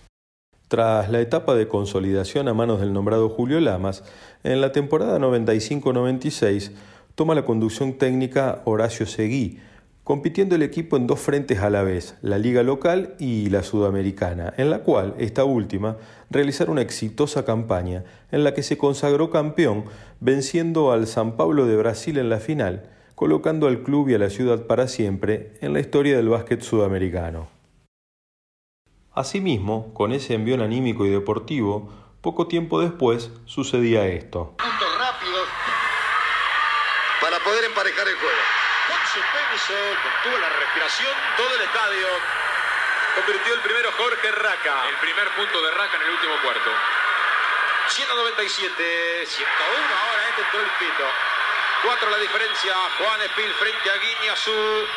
Tras 0.67 1.09
la 1.09 1.21
etapa 1.21 1.55
de 1.55 1.69
consolidación 1.69 2.49
a 2.49 2.53
manos 2.53 2.81
del 2.81 2.91
nombrado 2.91 3.29
Julio 3.29 3.61
Lamas, 3.61 4.03
en 4.43 4.59
la 4.59 4.73
temporada 4.73 5.19
95-96 5.19 6.71
toma 7.15 7.35
la 7.35 7.45
conducción 7.45 7.93
técnica 7.93 8.61
Horacio 8.65 9.05
Seguí, 9.05 9.59
compitiendo 10.03 10.55
el 10.55 10.63
equipo 10.63 10.97
en 10.97 11.07
dos 11.07 11.19
frentes 11.19 11.59
a 11.59 11.69
la 11.69 11.83
vez, 11.83 12.17
la 12.21 12.37
liga 12.37 12.63
local 12.63 13.15
y 13.19 13.49
la 13.49 13.63
sudamericana, 13.63 14.53
en 14.57 14.69
la 14.69 14.79
cual 14.79 15.13
esta 15.17 15.45
última 15.45 15.97
realizara 16.29 16.71
una 16.71 16.81
exitosa 16.81 17.45
campaña 17.45 18.03
en 18.31 18.43
la 18.43 18.53
que 18.53 18.63
se 18.63 18.77
consagró 18.77 19.29
campeón, 19.29 19.85
venciendo 20.19 20.91
al 20.91 21.07
San 21.07 21.37
Pablo 21.37 21.67
de 21.67 21.77
Brasil 21.77 22.17
en 22.17 22.29
la 22.29 22.39
final, 22.39 22.89
colocando 23.15 23.67
al 23.67 23.83
club 23.83 24.09
y 24.09 24.15
a 24.15 24.19
la 24.19 24.29
ciudad 24.29 24.65
para 24.65 24.87
siempre 24.87 25.53
en 25.61 25.73
la 25.73 25.79
historia 25.79 26.17
del 26.17 26.29
básquet 26.29 26.61
sudamericano. 26.61 27.47
Asimismo, 29.13 29.93
con 29.93 30.11
ese 30.11 30.33
envión 30.33 30.61
anímico 30.61 31.05
y 31.05 31.09
deportivo, 31.09 31.89
poco 32.21 32.47
tiempo 32.47 32.81
después 32.81 33.31
sucedía 33.45 34.07
esto 34.07 34.55
poder 37.63 37.69
emparejar 37.69 38.07
el 38.07 38.15
juego. 38.15 38.41
Con 38.87 38.99
suspenso, 39.07 39.73
contuvo 40.03 40.37
la 40.37 40.49
respiración, 40.49 41.13
todo 41.37 41.55
el 41.55 41.61
estadio. 41.61 42.07
Convirtió 43.15 43.53
el 43.53 43.61
primero 43.61 43.91
Jorge 43.91 44.31
Raca. 44.31 44.89
El 44.89 44.95
primer 44.97 45.29
punto 45.35 45.61
de 45.61 45.71
Raca 45.71 45.95
en 45.95 46.01
el 46.03 46.09
último 46.09 46.35
cuarto. 46.41 46.71
197, 47.87 49.25
101 49.25 49.95
ahora 49.95 50.29
este 50.29 50.41
entró 50.41 50.59
el 50.61 50.71
pito. 50.79 51.07
4 51.83 52.09
la 52.09 52.17
diferencia, 52.17 52.73
Juan 52.97 53.21
Espil 53.21 53.53
frente 53.55 53.91
a 53.91 53.95
Guiñazú. 53.95 54.87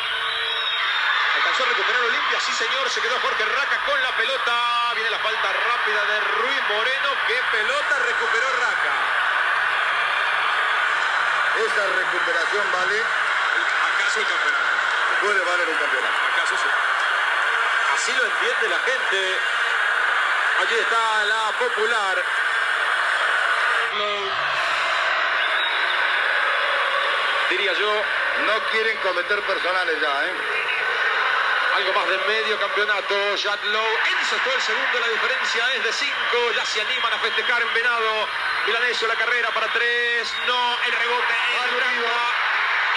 Alcanzó 1.35 1.63
a 1.63 1.67
recuperar 1.67 2.01
Olimpia, 2.03 2.39
sí 2.39 2.51
señor, 2.53 2.89
se 2.89 3.01
quedó 3.01 3.19
Jorge 3.19 3.45
Raca 3.45 3.83
con 3.85 4.01
la 4.01 4.15
pelota. 4.15 4.93
Viene 4.95 5.09
la 5.11 5.19
falta 5.19 5.53
rápida 5.53 6.03
de 6.05 6.19
Ruiz 6.41 6.61
Moreno, 6.69 7.09
qué 7.27 7.39
pelota 7.51 7.99
recuperó 8.07 8.47
Raca. 8.59 9.26
Esa 11.57 11.83
recuperación 11.87 12.71
vale. 12.71 13.01
¿Acaso 13.01 14.19
el 14.19 14.27
campeonato? 14.27 14.67
Puede 15.21 15.39
valer 15.41 15.69
un 15.69 15.77
campeonato. 15.77 16.17
¿Acaso 16.33 16.55
sí? 16.55 16.69
Así 17.95 18.11
lo 18.13 18.25
entiende 18.25 18.69
la 18.69 18.79
gente. 18.79 19.37
Allí 20.61 20.75
está 20.79 21.25
la 21.25 21.51
popular. 21.57 22.23
Diría 27.49 27.73
yo. 27.73 28.03
No 28.45 28.59
quieren 28.71 28.97
cometer 28.97 29.41
personales 29.41 29.99
ya, 29.99 30.25
¿eh? 30.25 30.33
Algo 31.77 31.93
más 31.93 32.07
de 32.07 32.17
medio 32.19 32.59
campeonato. 32.59 33.35
Jack 33.35 33.63
Lowe 33.65 33.99
ensestó 34.27 34.51
el 34.53 34.61
segundo. 34.61 34.99
La 34.99 35.07
diferencia 35.07 35.73
es 35.75 35.83
de 35.85 35.93
5. 35.93 36.51
Ya 36.53 36.65
se 36.65 36.81
animan 36.81 37.13
a 37.13 37.19
festejar 37.19 37.61
en 37.61 37.73
Venado. 37.73 38.27
Milanesio 38.65 39.07
la 39.07 39.15
carrera 39.15 39.49
para 39.53 39.71
tres. 39.71 40.33
No, 40.45 40.77
el 40.83 40.91
rebote 40.91 41.33
es 41.55 41.71
Durango. 41.71 42.11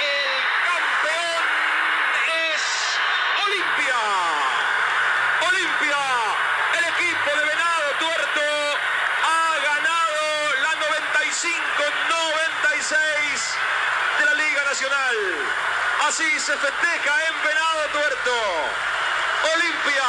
El 0.02 0.42
campeón 0.66 1.42
es 2.50 2.60
Olimpia. 3.46 3.94
Olimpia, 5.46 5.98
el 6.78 6.84
equipo 6.94 7.30
de 7.36 7.44
Venado 7.44 7.94
Tuerto 8.00 8.42
ha 9.22 9.56
ganado 9.62 10.54
la 10.62 10.72
95-96 10.82 13.54
de 14.18 14.24
la 14.24 14.34
Liga 14.34 14.64
Nacional. 14.64 15.16
Así 16.08 16.40
se 16.40 16.56
festeja 16.56 17.24
en 17.28 17.40
Venado 17.44 17.86
Tuerto. 17.92 18.34
Olimpia, 19.54 20.08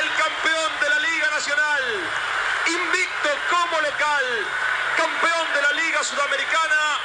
el 0.00 0.08
campeón 0.14 0.80
de 0.80 0.88
la 0.90 0.98
Liga 0.98 1.30
Invicto 1.46 3.30
como 3.48 3.80
local, 3.80 4.24
campeón 4.96 5.46
de 5.54 5.62
la 5.62 5.72
Liga 5.80 6.02
Sudamericana. 6.02 6.98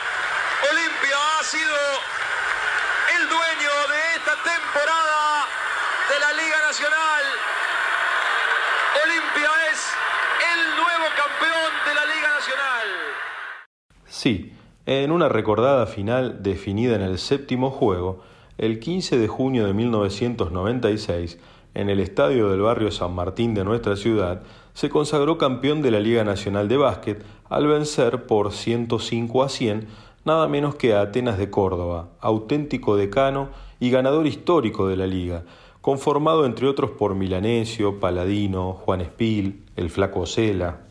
Olimpia 0.65 1.17
ha 1.37 1.43
sido 1.43 1.77
el 3.17 3.29
dueño 3.29 3.69
de 3.69 3.99
esta 4.17 4.33
temporada 4.41 5.45
de 6.09 6.19
la 6.19 6.33
Liga 6.33 6.57
Nacional. 6.65 7.23
Olimpia 9.05 9.51
es 9.71 9.93
el 10.49 10.75
nuevo 10.75 11.05
campeón 11.13 11.71
de 11.85 11.93
la 11.93 12.05
Liga 12.15 12.29
Nacional. 12.33 12.87
Sí, 14.07 14.57
en 14.87 15.11
una 15.11 15.29
recordada 15.29 15.85
final 15.85 16.41
definida 16.41 16.95
en 16.95 17.03
el 17.03 17.19
séptimo 17.19 17.69
juego, 17.69 18.23
el 18.57 18.79
15 18.79 19.19
de 19.19 19.27
junio 19.27 19.67
de 19.67 19.73
1996, 19.73 21.37
en 21.73 21.89
el 21.89 21.99
estadio 21.99 22.49
del 22.49 22.61
barrio 22.61 22.91
San 22.91 23.13
Martín 23.13 23.53
de 23.53 23.63
nuestra 23.63 23.95
ciudad, 23.95 24.43
se 24.73 24.89
consagró 24.89 25.37
campeón 25.37 25.81
de 25.81 25.91
la 25.91 25.99
Liga 25.99 26.23
Nacional 26.23 26.67
de 26.67 26.77
Básquet 26.77 27.23
al 27.49 27.67
vencer 27.67 28.25
por 28.25 28.51
105 28.51 29.43
a 29.43 29.49
100 29.49 29.87
nada 30.23 30.47
menos 30.47 30.75
que 30.75 30.93
a 30.93 31.01
Atenas 31.01 31.37
de 31.37 31.49
Córdoba, 31.49 32.09
auténtico 32.19 32.95
decano 32.95 33.49
y 33.79 33.89
ganador 33.89 34.27
histórico 34.27 34.87
de 34.87 34.95
la 34.95 35.07
liga, 35.07 35.43
conformado 35.81 36.45
entre 36.45 36.67
otros 36.67 36.91
por 36.91 37.15
Milanesio, 37.15 37.99
Paladino, 37.99 38.73
Juan 38.73 39.01
Espil, 39.01 39.63
el 39.75 39.89
Flaco 39.89 40.25
Cela. 40.25 40.81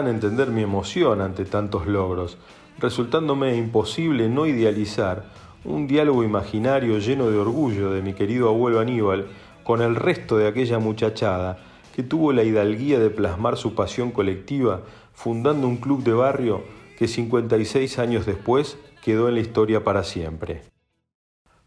Entender 0.00 0.48
mi 0.48 0.62
emoción 0.62 1.20
ante 1.20 1.44
tantos 1.44 1.86
logros, 1.86 2.38
resultándome 2.78 3.56
imposible 3.56 4.30
no 4.30 4.46
idealizar 4.46 5.24
un 5.64 5.86
diálogo 5.86 6.24
imaginario 6.24 6.98
lleno 6.98 7.30
de 7.30 7.36
orgullo 7.36 7.90
de 7.90 8.00
mi 8.00 8.14
querido 8.14 8.48
abuelo 8.48 8.80
Aníbal 8.80 9.26
con 9.64 9.82
el 9.82 9.94
resto 9.94 10.38
de 10.38 10.48
aquella 10.48 10.78
muchachada 10.78 11.58
que 11.94 12.02
tuvo 12.02 12.32
la 12.32 12.42
hidalguía 12.42 12.98
de 12.98 13.10
plasmar 13.10 13.58
su 13.58 13.74
pasión 13.74 14.12
colectiva 14.12 14.80
fundando 15.12 15.68
un 15.68 15.76
club 15.76 16.02
de 16.02 16.14
barrio 16.14 16.62
que 16.98 17.06
56 17.06 17.98
años 17.98 18.24
después 18.24 18.78
quedó 19.04 19.28
en 19.28 19.34
la 19.34 19.40
historia 19.40 19.84
para 19.84 20.04
siempre. 20.04 20.62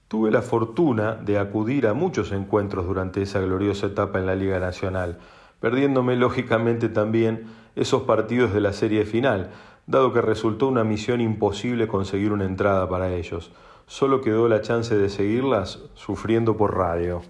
Tuve 0.08 0.32
la 0.32 0.42
fortuna 0.42 1.14
de 1.14 1.38
acudir 1.38 1.86
a 1.86 1.94
muchos 1.94 2.32
encuentros 2.32 2.88
durante 2.88 3.22
esa 3.22 3.40
gloriosa 3.40 3.86
etapa 3.86 4.18
en 4.18 4.26
la 4.26 4.36
Liga 4.36 4.60
Nacional, 4.60 5.20
perdiéndome 5.60 6.16
lógicamente 6.16 6.90
también 6.90 7.46
esos 7.76 8.04
partidos 8.04 8.54
de 8.54 8.62
la 8.62 8.74
serie 8.74 9.06
final, 9.06 9.52
dado 9.88 10.14
que 10.14 10.22
resultó 10.22 10.68
una 10.68 10.84
misión 10.84 11.22
imposible 11.22 11.88
conseguir 11.88 12.32
una 12.32 12.46
entrada 12.46 12.88
para 12.90 13.14
ellos. 13.14 13.52
Solo 13.88 14.22
quedó 14.22 14.48
la 14.48 14.62
chance 14.62 14.96
de 14.96 15.10
seguirlas 15.10 15.80
sufriendo 15.94 16.58
por 16.58 16.76
radio. 16.76 17.22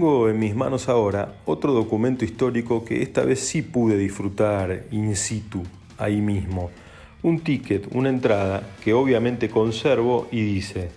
Tengo 0.00 0.30
en 0.30 0.38
mis 0.38 0.56
manos 0.56 0.88
ahora 0.88 1.34
otro 1.44 1.74
documento 1.74 2.24
histórico 2.24 2.86
que 2.86 3.02
esta 3.02 3.22
vez 3.22 3.38
sí 3.40 3.60
pude 3.60 3.98
disfrutar 3.98 4.84
in 4.90 5.14
situ, 5.14 5.62
ahí 5.98 6.22
mismo. 6.22 6.70
Un 7.22 7.40
ticket, 7.40 7.86
una 7.94 8.08
entrada 8.08 8.62
que 8.82 8.94
obviamente 8.94 9.50
conservo 9.50 10.26
y 10.30 10.40
dice, 10.40 10.88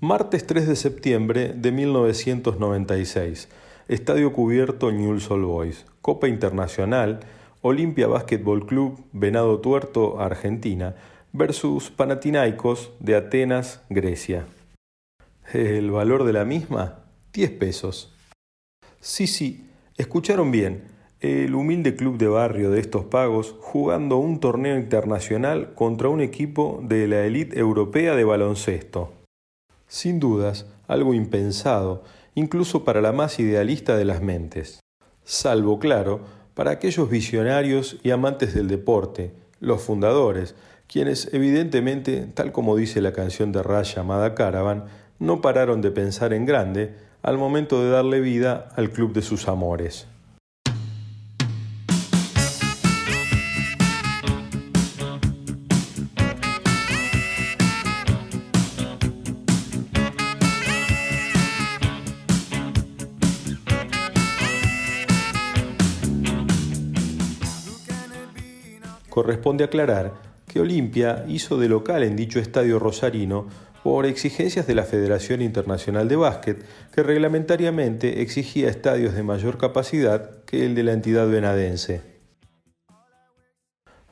martes 0.00 0.46
3 0.46 0.68
de 0.68 0.76
septiembre 0.76 1.54
de 1.54 1.72
1996, 1.72 3.48
Estadio 3.88 4.30
Cubierto 4.34 4.92
Newell's 4.92 5.30
Old 5.30 5.46
Boys, 5.46 5.86
Copa 6.02 6.28
Internacional, 6.28 7.20
Olimpia 7.62 8.08
Basketball 8.08 8.66
Club, 8.66 9.02
Venado 9.14 9.58
Tuerto, 9.60 10.20
Argentina, 10.20 10.96
versus 11.32 11.88
Panathinaikos 11.88 12.90
de 13.00 13.16
Atenas, 13.16 13.80
Grecia. 13.88 14.44
¿El 15.54 15.90
valor 15.90 16.24
de 16.24 16.34
la 16.34 16.44
misma? 16.44 16.98
10 17.32 17.52
pesos. 17.52 18.14
Sí, 19.08 19.26
sí, 19.26 19.64
escucharon 19.96 20.50
bien. 20.50 20.82
El 21.20 21.54
humilde 21.54 21.96
club 21.96 22.18
de 22.18 22.28
barrio 22.28 22.70
de 22.70 22.78
estos 22.78 23.06
pagos 23.06 23.54
jugando 23.58 24.18
un 24.18 24.38
torneo 24.38 24.76
internacional 24.76 25.72
contra 25.74 26.10
un 26.10 26.20
equipo 26.20 26.80
de 26.82 27.08
la 27.08 27.24
élite 27.24 27.58
europea 27.58 28.14
de 28.14 28.24
baloncesto. 28.24 29.14
Sin 29.86 30.20
dudas, 30.20 30.66
algo 30.88 31.14
impensado, 31.14 32.04
incluso 32.34 32.84
para 32.84 33.00
la 33.00 33.12
más 33.12 33.40
idealista 33.40 33.96
de 33.96 34.04
las 34.04 34.20
mentes. 34.20 34.78
Salvo, 35.24 35.78
claro, 35.78 36.20
para 36.52 36.72
aquellos 36.72 37.08
visionarios 37.08 37.96
y 38.02 38.10
amantes 38.10 38.52
del 38.52 38.68
deporte, 38.68 39.32
los 39.58 39.80
fundadores, 39.80 40.54
quienes 40.86 41.32
evidentemente, 41.32 42.26
tal 42.34 42.52
como 42.52 42.76
dice 42.76 43.00
la 43.00 43.14
canción 43.14 43.52
de 43.52 43.62
Ray 43.62 43.84
llamada 43.84 44.34
Caravan, 44.34 44.84
no 45.18 45.40
pararon 45.40 45.80
de 45.80 45.92
pensar 45.92 46.34
en 46.34 46.44
grande, 46.44 47.07
al 47.22 47.38
momento 47.38 47.82
de 47.82 47.90
darle 47.90 48.20
vida 48.20 48.68
al 48.76 48.90
club 48.90 49.12
de 49.12 49.22
sus 49.22 49.48
amores. 49.48 50.06
Corresponde 69.08 69.64
aclarar 69.64 70.12
que 70.46 70.60
Olimpia 70.60 71.24
hizo 71.26 71.58
de 71.58 71.68
local 71.68 72.04
en 72.04 72.14
dicho 72.14 72.38
estadio 72.38 72.78
rosarino 72.78 73.46
por 73.82 74.06
exigencias 74.06 74.66
de 74.66 74.74
la 74.74 74.84
Federación 74.84 75.42
Internacional 75.42 76.08
de 76.08 76.16
Básquet, 76.16 76.64
que 76.92 77.02
reglamentariamente 77.02 78.22
exigía 78.22 78.68
estadios 78.68 79.14
de 79.14 79.22
mayor 79.22 79.58
capacidad 79.58 80.44
que 80.44 80.64
el 80.66 80.74
de 80.74 80.82
la 80.82 80.92
entidad 80.92 81.28
venadense. 81.28 82.02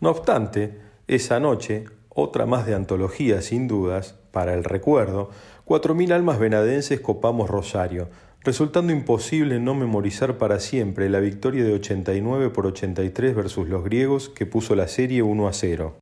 No 0.00 0.10
obstante, 0.10 0.80
esa 1.06 1.40
noche, 1.40 1.86
otra 2.08 2.46
más 2.46 2.66
de 2.66 2.74
antología 2.74 3.42
sin 3.42 3.68
dudas, 3.68 4.14
para 4.30 4.54
el 4.54 4.64
recuerdo, 4.64 5.30
4.000 5.66 6.12
almas 6.12 6.38
venadenses 6.38 7.00
copamos 7.00 7.48
Rosario, 7.48 8.08
resultando 8.42 8.92
imposible 8.92 9.58
no 9.58 9.74
memorizar 9.74 10.38
para 10.38 10.60
siempre 10.60 11.08
la 11.08 11.20
victoria 11.20 11.64
de 11.64 11.72
89 11.72 12.50
por 12.50 12.66
83 12.66 13.34
versus 13.34 13.68
los 13.68 13.82
griegos 13.82 14.28
que 14.28 14.46
puso 14.46 14.76
la 14.76 14.86
serie 14.86 15.22
1 15.22 15.48
a 15.48 15.52
0 15.52 15.96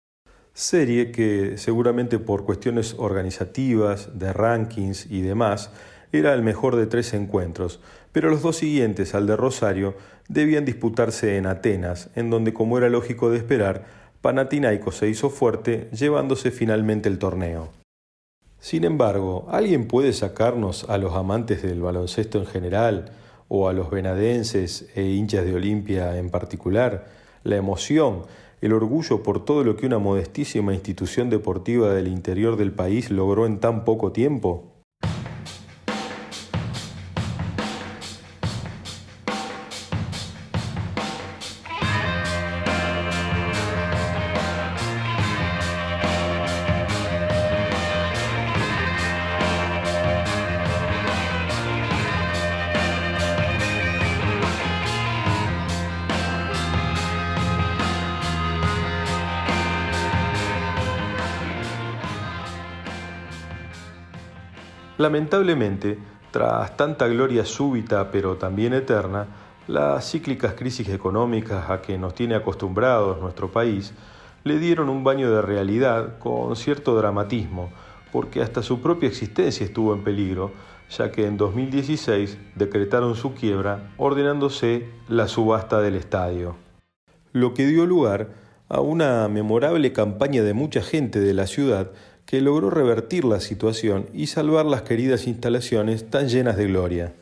serie 0.54 1.10
que 1.10 1.58
seguramente 1.58 2.20
por 2.20 2.44
cuestiones 2.44 2.94
organizativas, 2.96 4.18
de 4.18 4.32
rankings 4.32 5.06
y 5.10 5.20
demás, 5.20 5.70
era 6.12 6.32
el 6.32 6.42
mejor 6.42 6.76
de 6.76 6.86
tres 6.86 7.12
encuentros, 7.12 7.80
pero 8.12 8.30
los 8.30 8.42
dos 8.42 8.56
siguientes 8.56 9.14
al 9.16 9.26
de 9.26 9.36
Rosario 9.36 9.94
debían 10.28 10.64
disputarse 10.64 11.36
en 11.36 11.46
Atenas, 11.46 12.08
en 12.14 12.30
donde, 12.30 12.54
como 12.54 12.78
era 12.78 12.88
lógico 12.88 13.30
de 13.30 13.38
esperar, 13.38 13.84
Panathinaikos 14.20 14.96
se 14.96 15.08
hizo 15.08 15.28
fuerte, 15.28 15.90
llevándose 15.92 16.50
finalmente 16.50 17.08
el 17.08 17.18
torneo. 17.18 17.70
Sin 18.60 18.84
embargo, 18.84 19.46
¿alguien 19.50 19.88
puede 19.88 20.12
sacarnos 20.12 20.88
a 20.88 20.96
los 20.96 21.14
amantes 21.14 21.62
del 21.62 21.82
baloncesto 21.82 22.38
en 22.38 22.46
general, 22.46 23.12
o 23.48 23.68
a 23.68 23.72
los 23.72 23.90
venadenses 23.90 24.88
e 24.94 25.02
hinchas 25.02 25.44
de 25.44 25.54
Olimpia 25.54 26.16
en 26.16 26.30
particular, 26.30 27.06
la 27.42 27.56
emoción 27.56 28.22
el 28.60 28.72
orgullo 28.72 29.22
por 29.22 29.44
todo 29.44 29.64
lo 29.64 29.76
que 29.76 29.86
una 29.86 29.98
modestísima 29.98 30.74
institución 30.74 31.30
deportiva 31.30 31.92
del 31.92 32.08
interior 32.08 32.56
del 32.56 32.72
país 32.72 33.10
logró 33.10 33.46
en 33.46 33.60
tan 33.60 33.84
poco 33.84 34.12
tiempo? 34.12 34.73
Lamentablemente, 65.14 65.96
tras 66.32 66.76
tanta 66.76 67.06
gloria 67.06 67.44
súbita 67.44 68.10
pero 68.10 68.34
también 68.34 68.74
eterna, 68.74 69.28
las 69.68 70.10
cíclicas 70.10 70.54
crisis 70.54 70.88
económicas 70.88 71.70
a 71.70 71.80
que 71.80 71.96
nos 71.96 72.16
tiene 72.16 72.34
acostumbrados 72.34 73.20
nuestro 73.20 73.52
país 73.52 73.94
le 74.42 74.58
dieron 74.58 74.88
un 74.88 75.04
baño 75.04 75.30
de 75.30 75.40
realidad 75.40 76.18
con 76.18 76.56
cierto 76.56 76.96
dramatismo, 76.96 77.70
porque 78.10 78.42
hasta 78.42 78.60
su 78.60 78.80
propia 78.80 79.08
existencia 79.08 79.64
estuvo 79.64 79.94
en 79.94 80.02
peligro, 80.02 80.50
ya 80.90 81.12
que 81.12 81.28
en 81.28 81.36
2016 81.36 82.36
decretaron 82.56 83.14
su 83.14 83.34
quiebra 83.34 83.92
ordenándose 83.98 84.88
la 85.06 85.28
subasta 85.28 85.80
del 85.80 85.94
estadio. 85.94 86.56
Lo 87.30 87.54
que 87.54 87.66
dio 87.66 87.86
lugar 87.86 88.30
a 88.68 88.80
una 88.80 89.28
memorable 89.28 89.92
campaña 89.92 90.42
de 90.42 90.54
mucha 90.54 90.82
gente 90.82 91.20
de 91.20 91.34
la 91.34 91.46
ciudad 91.46 91.92
que 92.26 92.40
logró 92.40 92.70
revertir 92.70 93.24
la 93.24 93.40
situación 93.40 94.06
y 94.12 94.26
salvar 94.26 94.66
las 94.66 94.82
queridas 94.82 95.26
instalaciones 95.26 96.10
tan 96.10 96.28
llenas 96.28 96.56
de 96.56 96.66
gloria. 96.66 97.14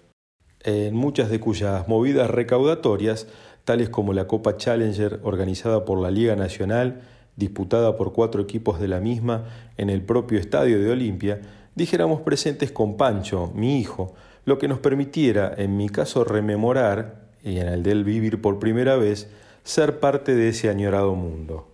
En 0.64 0.94
muchas 0.94 1.30
de 1.30 1.40
cuyas 1.40 1.88
movidas 1.88 2.30
recaudatorias, 2.30 3.26
tales 3.64 3.88
como 3.88 4.12
la 4.12 4.26
Copa 4.26 4.56
Challenger 4.56 5.20
organizada 5.22 5.84
por 5.84 6.00
la 6.00 6.10
Liga 6.10 6.36
Nacional, 6.36 7.02
disputada 7.36 7.96
por 7.96 8.12
cuatro 8.12 8.42
equipos 8.42 8.80
de 8.80 8.88
la 8.88 9.00
misma 9.00 9.46
en 9.76 9.90
el 9.90 10.02
propio 10.02 10.38
estadio 10.38 10.80
de 10.80 10.90
Olimpia, 10.90 11.40
dijéramos 11.74 12.20
presentes 12.20 12.70
con 12.70 12.96
Pancho, 12.96 13.50
mi 13.54 13.80
hijo, 13.80 14.14
lo 14.44 14.58
que 14.58 14.68
nos 14.68 14.78
permitiera, 14.78 15.52
en 15.56 15.76
mi 15.76 15.88
caso, 15.88 16.24
rememorar, 16.24 17.30
y 17.42 17.58
en 17.58 17.68
el 17.68 17.82
de 17.82 17.92
él 17.92 18.04
vivir 18.04 18.40
por 18.40 18.58
primera 18.58 18.96
vez, 18.96 19.28
ser 19.64 20.00
parte 20.00 20.34
de 20.34 20.48
ese 20.48 20.68
añorado 20.68 21.14
mundo. 21.14 21.71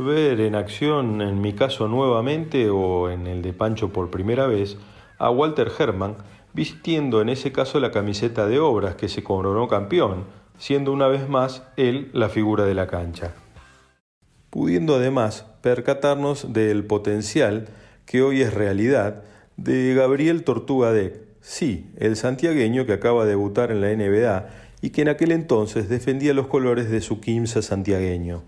Ver 0.00 0.40
en 0.40 0.54
acción, 0.54 1.20
en 1.20 1.42
mi 1.42 1.52
caso 1.52 1.86
nuevamente 1.86 2.70
o 2.70 3.10
en 3.10 3.26
el 3.26 3.42
de 3.42 3.52
Pancho 3.52 3.92
por 3.92 4.10
primera 4.10 4.46
vez, 4.46 4.78
a 5.18 5.28
Walter 5.30 5.70
Herman 5.78 6.16
vistiendo 6.54 7.20
en 7.20 7.28
ese 7.28 7.52
caso 7.52 7.78
la 7.80 7.90
camiseta 7.90 8.46
de 8.46 8.60
obras 8.60 8.94
que 8.94 9.10
se 9.10 9.22
coronó 9.22 9.68
campeón, 9.68 10.24
siendo 10.56 10.94
una 10.94 11.06
vez 11.06 11.28
más 11.28 11.64
él 11.76 12.08
la 12.14 12.30
figura 12.30 12.64
de 12.64 12.72
la 12.72 12.86
cancha. 12.86 13.34
Pudiendo 14.48 14.94
además 14.94 15.44
percatarnos 15.60 16.54
del 16.54 16.86
potencial 16.86 17.68
que 18.06 18.22
hoy 18.22 18.40
es 18.40 18.54
realidad 18.54 19.24
de 19.58 19.92
Gabriel 19.92 20.44
Tortugadec, 20.44 21.26
sí, 21.42 21.90
el 21.98 22.16
santiagueño 22.16 22.86
que 22.86 22.94
acaba 22.94 23.24
de 23.24 23.32
debutar 23.32 23.70
en 23.70 23.82
la 23.82 23.94
NBA 23.94 24.48
y 24.80 24.90
que 24.90 25.02
en 25.02 25.08
aquel 25.10 25.30
entonces 25.32 25.90
defendía 25.90 26.32
los 26.32 26.46
colores 26.46 26.90
de 26.90 27.02
su 27.02 27.20
Quimsa 27.20 27.60
santiagueño. 27.60 28.44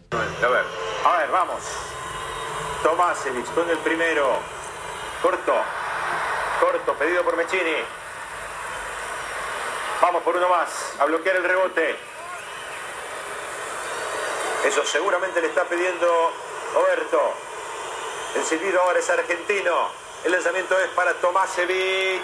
Tomasevich 3.23 3.55
con 3.55 3.71
el 3.71 3.79
primero. 3.79 4.39
Corto. 5.23 5.55
Corto, 6.61 6.95
pedido 6.95 7.23
por 7.23 7.37
Mechini. 7.37 7.85
Vamos 10.01 10.23
por 10.25 10.37
uno 10.37 10.49
más, 10.49 10.69
a 10.99 11.05
bloquear 11.05 11.37
el 11.37 11.45
rebote. 11.45 11.97
Eso 14.65 14.85
seguramente 14.85 15.41
le 15.41 15.47
está 15.49 15.65
pidiendo 15.65 16.33
Oberto. 16.75 17.35
El 18.35 18.45
silbido 18.45 18.81
ahora 18.81 18.99
es 18.99 19.09
argentino. 19.11 19.91
El 20.25 20.33
lanzamiento 20.33 20.79
es 20.81 20.89
para 20.91 21.15
Tomasevich. 21.15 22.23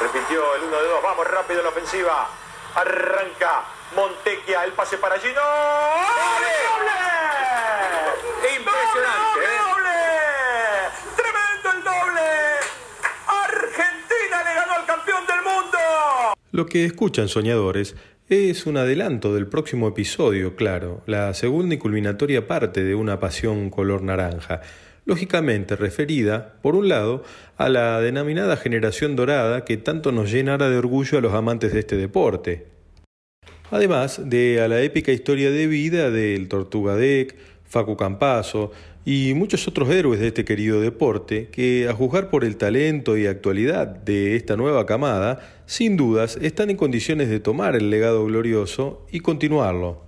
Repitió 0.00 0.54
el 0.54 0.64
1 0.64 0.76
de 0.76 0.88
2. 0.88 1.02
Vamos 1.02 1.26
rápido 1.26 1.60
en 1.60 1.64
la 1.64 1.70
ofensiva. 1.70 2.28
Arranca 2.74 3.62
Montequia. 3.94 4.64
El 4.64 4.72
pase 4.72 4.98
para 4.98 5.18
Gino. 5.18 5.40
¡Doble! 5.40 6.66
Impresionante, 8.56 9.44
¿eh? 9.44 9.65
Lo 16.52 16.66
que 16.66 16.84
escuchan 16.84 17.28
soñadores 17.28 17.96
es 18.28 18.66
un 18.66 18.76
adelanto 18.76 19.34
del 19.34 19.48
próximo 19.48 19.88
episodio, 19.88 20.54
claro, 20.54 21.02
la 21.06 21.34
segunda 21.34 21.74
y 21.74 21.78
culminatoria 21.78 22.46
parte 22.46 22.84
de 22.84 22.94
una 22.94 23.18
pasión 23.18 23.68
color 23.68 24.02
naranja, 24.02 24.62
lógicamente 25.04 25.74
referida, 25.74 26.54
por 26.62 26.76
un 26.76 26.88
lado, 26.88 27.24
a 27.56 27.68
la 27.68 28.00
denominada 28.00 28.56
generación 28.56 29.16
dorada 29.16 29.64
que 29.64 29.76
tanto 29.76 30.12
nos 30.12 30.30
llenará 30.30 30.70
de 30.70 30.78
orgullo 30.78 31.18
a 31.18 31.20
los 31.20 31.34
amantes 31.34 31.72
de 31.72 31.80
este 31.80 31.96
deporte. 31.96 32.66
Además 33.72 34.20
de 34.24 34.60
a 34.60 34.68
la 34.68 34.80
épica 34.82 35.10
historia 35.10 35.50
de 35.50 35.66
vida 35.66 36.12
del 36.12 36.48
Tortuga 36.48 36.94
Deck, 36.94 37.34
Facu 37.64 37.96
Campazo 37.96 38.70
y 39.06 39.34
muchos 39.34 39.68
otros 39.68 39.88
héroes 39.88 40.18
de 40.18 40.26
este 40.26 40.44
querido 40.44 40.80
deporte 40.80 41.48
que, 41.52 41.88
a 41.88 41.94
juzgar 41.94 42.28
por 42.28 42.44
el 42.44 42.56
talento 42.56 43.16
y 43.16 43.28
actualidad 43.28 43.86
de 43.86 44.34
esta 44.34 44.56
nueva 44.56 44.84
camada, 44.84 45.62
sin 45.64 45.96
dudas 45.96 46.36
están 46.42 46.70
en 46.70 46.76
condiciones 46.76 47.28
de 47.28 47.38
tomar 47.38 47.76
el 47.76 47.88
legado 47.88 48.24
glorioso 48.26 49.06
y 49.12 49.20
continuarlo. 49.20 50.05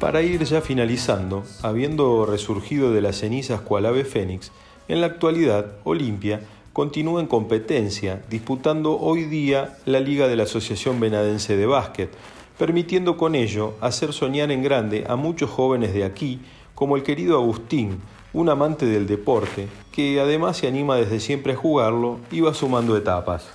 Para 0.00 0.22
ir 0.22 0.44
ya 0.44 0.60
finalizando, 0.60 1.42
habiendo 1.60 2.24
resurgido 2.24 2.92
de 2.92 3.00
las 3.00 3.16
cenizas 3.16 3.60
cual 3.60 3.84
ave 3.84 4.04
fénix, 4.04 4.52
en 4.86 5.00
la 5.00 5.08
actualidad 5.08 5.72
Olimpia 5.82 6.40
continúa 6.72 7.20
en 7.20 7.26
competencia, 7.26 8.22
disputando 8.30 8.96
hoy 8.96 9.24
día 9.24 9.76
la 9.86 9.98
Liga 9.98 10.28
de 10.28 10.36
la 10.36 10.44
Asociación 10.44 11.00
Venadense 11.00 11.56
de 11.56 11.66
Básquet, 11.66 12.10
permitiendo 12.58 13.16
con 13.16 13.34
ello 13.34 13.74
hacer 13.80 14.12
soñar 14.12 14.52
en 14.52 14.62
grande 14.62 15.04
a 15.08 15.16
muchos 15.16 15.50
jóvenes 15.50 15.92
de 15.92 16.04
aquí, 16.04 16.42
como 16.76 16.94
el 16.94 17.02
querido 17.02 17.36
Agustín, 17.36 18.00
un 18.32 18.50
amante 18.50 18.86
del 18.86 19.08
deporte, 19.08 19.66
que 19.90 20.20
además 20.20 20.58
se 20.58 20.68
anima 20.68 20.94
desde 20.94 21.18
siempre 21.18 21.54
a 21.54 21.56
jugarlo 21.56 22.20
y 22.30 22.40
va 22.40 22.54
sumando 22.54 22.96
etapas. 22.96 23.48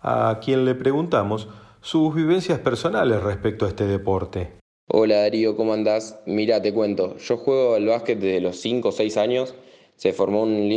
A 0.00 0.38
quien 0.42 0.64
le 0.64 0.74
preguntamos 0.74 1.48
sus 1.82 2.14
vivencias 2.14 2.58
personales 2.58 3.22
respecto 3.22 3.66
a 3.66 3.68
este 3.68 3.86
deporte. 3.86 4.61
Hola 4.88 5.20
Darío, 5.22 5.56
¿cómo 5.56 5.74
andás? 5.74 6.18
Mira, 6.26 6.60
te 6.60 6.74
cuento, 6.74 7.16
yo 7.16 7.36
juego 7.36 7.74
al 7.76 7.86
básquet 7.86 8.18
desde 8.18 8.40
los 8.40 8.56
5 8.58 8.88
o 8.88 8.92
6 8.92 9.16
años, 9.16 9.54
se 9.96 10.12
formó 10.12 10.42
un, 10.42 10.68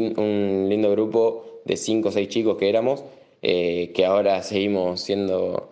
lindo 0.70 0.92
grupo 0.92 1.62
de 1.66 1.76
5 1.76 2.10
o 2.10 2.12
6 2.12 2.30
chicos 2.30 2.58
que 2.58 2.70
éramos, 2.70 3.04
eh, 3.42 3.92
que 3.96 4.06
ahora 4.06 4.44
seguimos 4.44 5.02
siendo, 5.02 5.72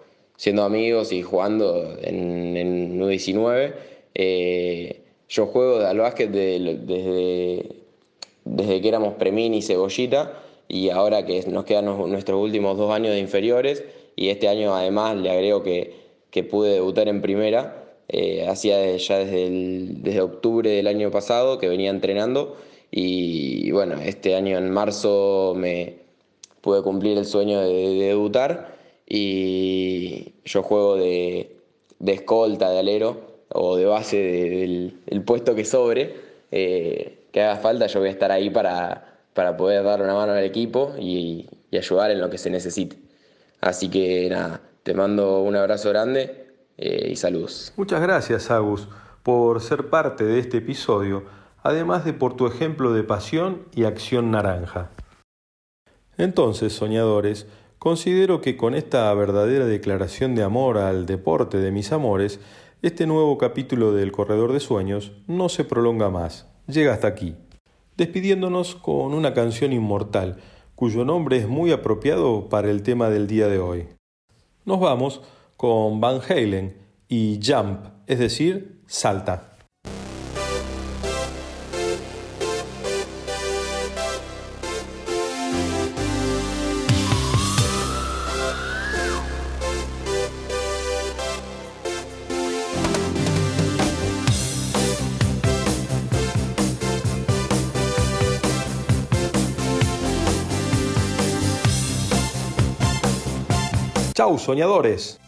amigos 0.62 1.14
y 1.14 1.22
jugando 1.22 1.96
en, 2.02 2.58
en 2.58 3.00
U19. 3.00 3.76
Eh, 4.16 5.02
yo 5.30 5.46
juego 5.46 5.86
al 5.86 6.00
básquet 6.00 6.32
desde, 6.32 7.66
desde 8.46 8.82
que 8.82 8.88
éramos 8.88 9.14
Premini 9.14 9.58
y 9.58 9.62
Cebollita 9.62 10.44
y 10.68 10.90
ahora 10.90 11.26
que 11.26 11.44
nos 11.48 11.66
quedan 11.66 11.86
nuestros 11.86 12.42
últimos 12.42 12.78
dos 12.78 12.92
años 12.92 13.14
de 13.14 13.20
inferiores 13.20 13.84
y 14.16 14.30
este 14.30 14.48
año 14.48 14.76
además 14.76 15.18
le 15.18 15.30
agrego 15.30 15.62
que, 15.64 15.94
que 16.32 16.44
pude 16.44 16.74
debutar 16.74 17.08
en 17.08 17.22
primera 17.22 17.83
eh, 18.08 18.48
hacía 18.48 18.96
ya 18.98 19.18
desde, 19.20 19.50
desde 19.50 20.22
octubre 20.22 20.70
del 20.70 20.88
año 20.88 21.12
pasado 21.12 21.58
que 21.60 21.68
venía 21.68 21.90
entrenando. 21.90 22.58
Y, 22.92 23.72
bueno, 23.72 23.96
este 24.02 24.36
año 24.36 24.58
en 24.58 24.70
marzo 24.70 25.54
me 25.56 25.96
pude 26.62 26.84
cumplir 26.84 27.18
el 27.18 27.26
sueño 27.26 27.60
de, 27.62 27.74
debutar. 28.06 28.76
Y 29.08 30.34
yo 30.46 30.64
juego 30.64 30.96
de, 30.98 31.56
escolta, 32.06 32.70
de 32.70 32.80
alero 32.80 33.22
o 33.50 33.78
de 33.78 33.86
base 33.86 34.18
del 34.18 35.24
puesto 35.26 35.56
que 35.56 35.66
sobre, 35.66 36.16
eh, 36.52 37.18
que 37.32 37.42
haga 37.42 37.58
falta, 37.58 37.88
yo 37.88 38.00
voy 38.00 38.10
a 38.10 38.12
estar 38.12 38.32
ahí 38.32 38.50
para, 38.50 39.20
para 39.34 39.58
poder 39.58 39.84
dar 39.84 40.02
una 40.02 40.14
mano 40.14 40.34
al 40.34 40.44
equipo 40.44 40.94
y, 41.00 41.48
y 41.72 41.78
ayudar 41.78 42.12
en 42.12 42.22
lo 42.22 42.30
que 42.30 42.38
se 42.38 42.50
necesite. 42.50 42.98
Así 43.62 43.90
que 43.90 44.30
nada, 44.30 44.62
te 44.84 44.94
mando 44.94 45.42
un 45.42 45.56
abrazo 45.56 45.90
grande 45.90 46.43
eh, 46.78 47.10
y 47.12 47.16
saludos. 47.16 47.74
Muchas 47.78 48.02
gracias, 48.02 48.52
Agus, 48.52 48.88
por 49.24 49.62
ser 49.62 49.90
parte 49.90 50.24
de 50.24 50.40
este 50.40 50.58
episodio, 50.58 51.24
además 51.62 52.06
de 52.06 52.14
por 52.14 52.36
tu 52.36 52.48
ejemplo 52.48 52.94
de 52.94 53.04
pasión 53.04 53.64
y 53.74 53.86
acción 53.86 54.32
naranja. 54.32 54.92
Entonces, 56.18 56.74
soñadores, 56.74 57.48
considero 57.80 58.42
que 58.42 58.58
con 58.58 58.76
esta 58.76 59.14
verdadera 59.14 59.66
declaración 59.66 60.36
de 60.36 60.44
amor 60.44 60.78
al 60.78 61.06
deporte 61.06 61.58
de 61.58 61.72
mis 61.72 61.92
amores, 61.92 62.40
este 62.82 63.08
nuevo 63.08 63.38
capítulo 63.38 63.94
del 63.94 64.12
Corredor 64.12 64.52
de 64.52 64.60
Sueños 64.60 65.14
no 65.28 65.50
se 65.50 65.64
prolonga 65.64 66.10
más, 66.10 66.48
llega 66.68 66.94
hasta 66.94 67.08
aquí. 67.08 67.36
despidiéndonos 67.96 68.76
con 68.76 69.14
una 69.14 69.34
canción 69.34 69.72
inmortal, 69.72 70.38
cuyo 70.76 71.06
nombre 71.06 71.38
es 71.38 71.48
muy 71.48 71.72
apropiado 71.72 72.50
para 72.50 72.70
el 72.70 72.82
tema 72.82 73.10
del 73.10 73.28
día 73.28 73.48
de 73.48 73.60
hoy. 73.60 73.88
Nos 74.66 74.80
vamos 74.80 75.22
con 75.64 76.02
Van 76.02 76.20
Halen 76.20 76.76
y 77.08 77.40
Jump, 77.42 77.86
es 78.06 78.20
decir, 78.20 78.82
salta. 78.86 79.56
Chau, 104.14 104.38
soñadores. 104.38 105.23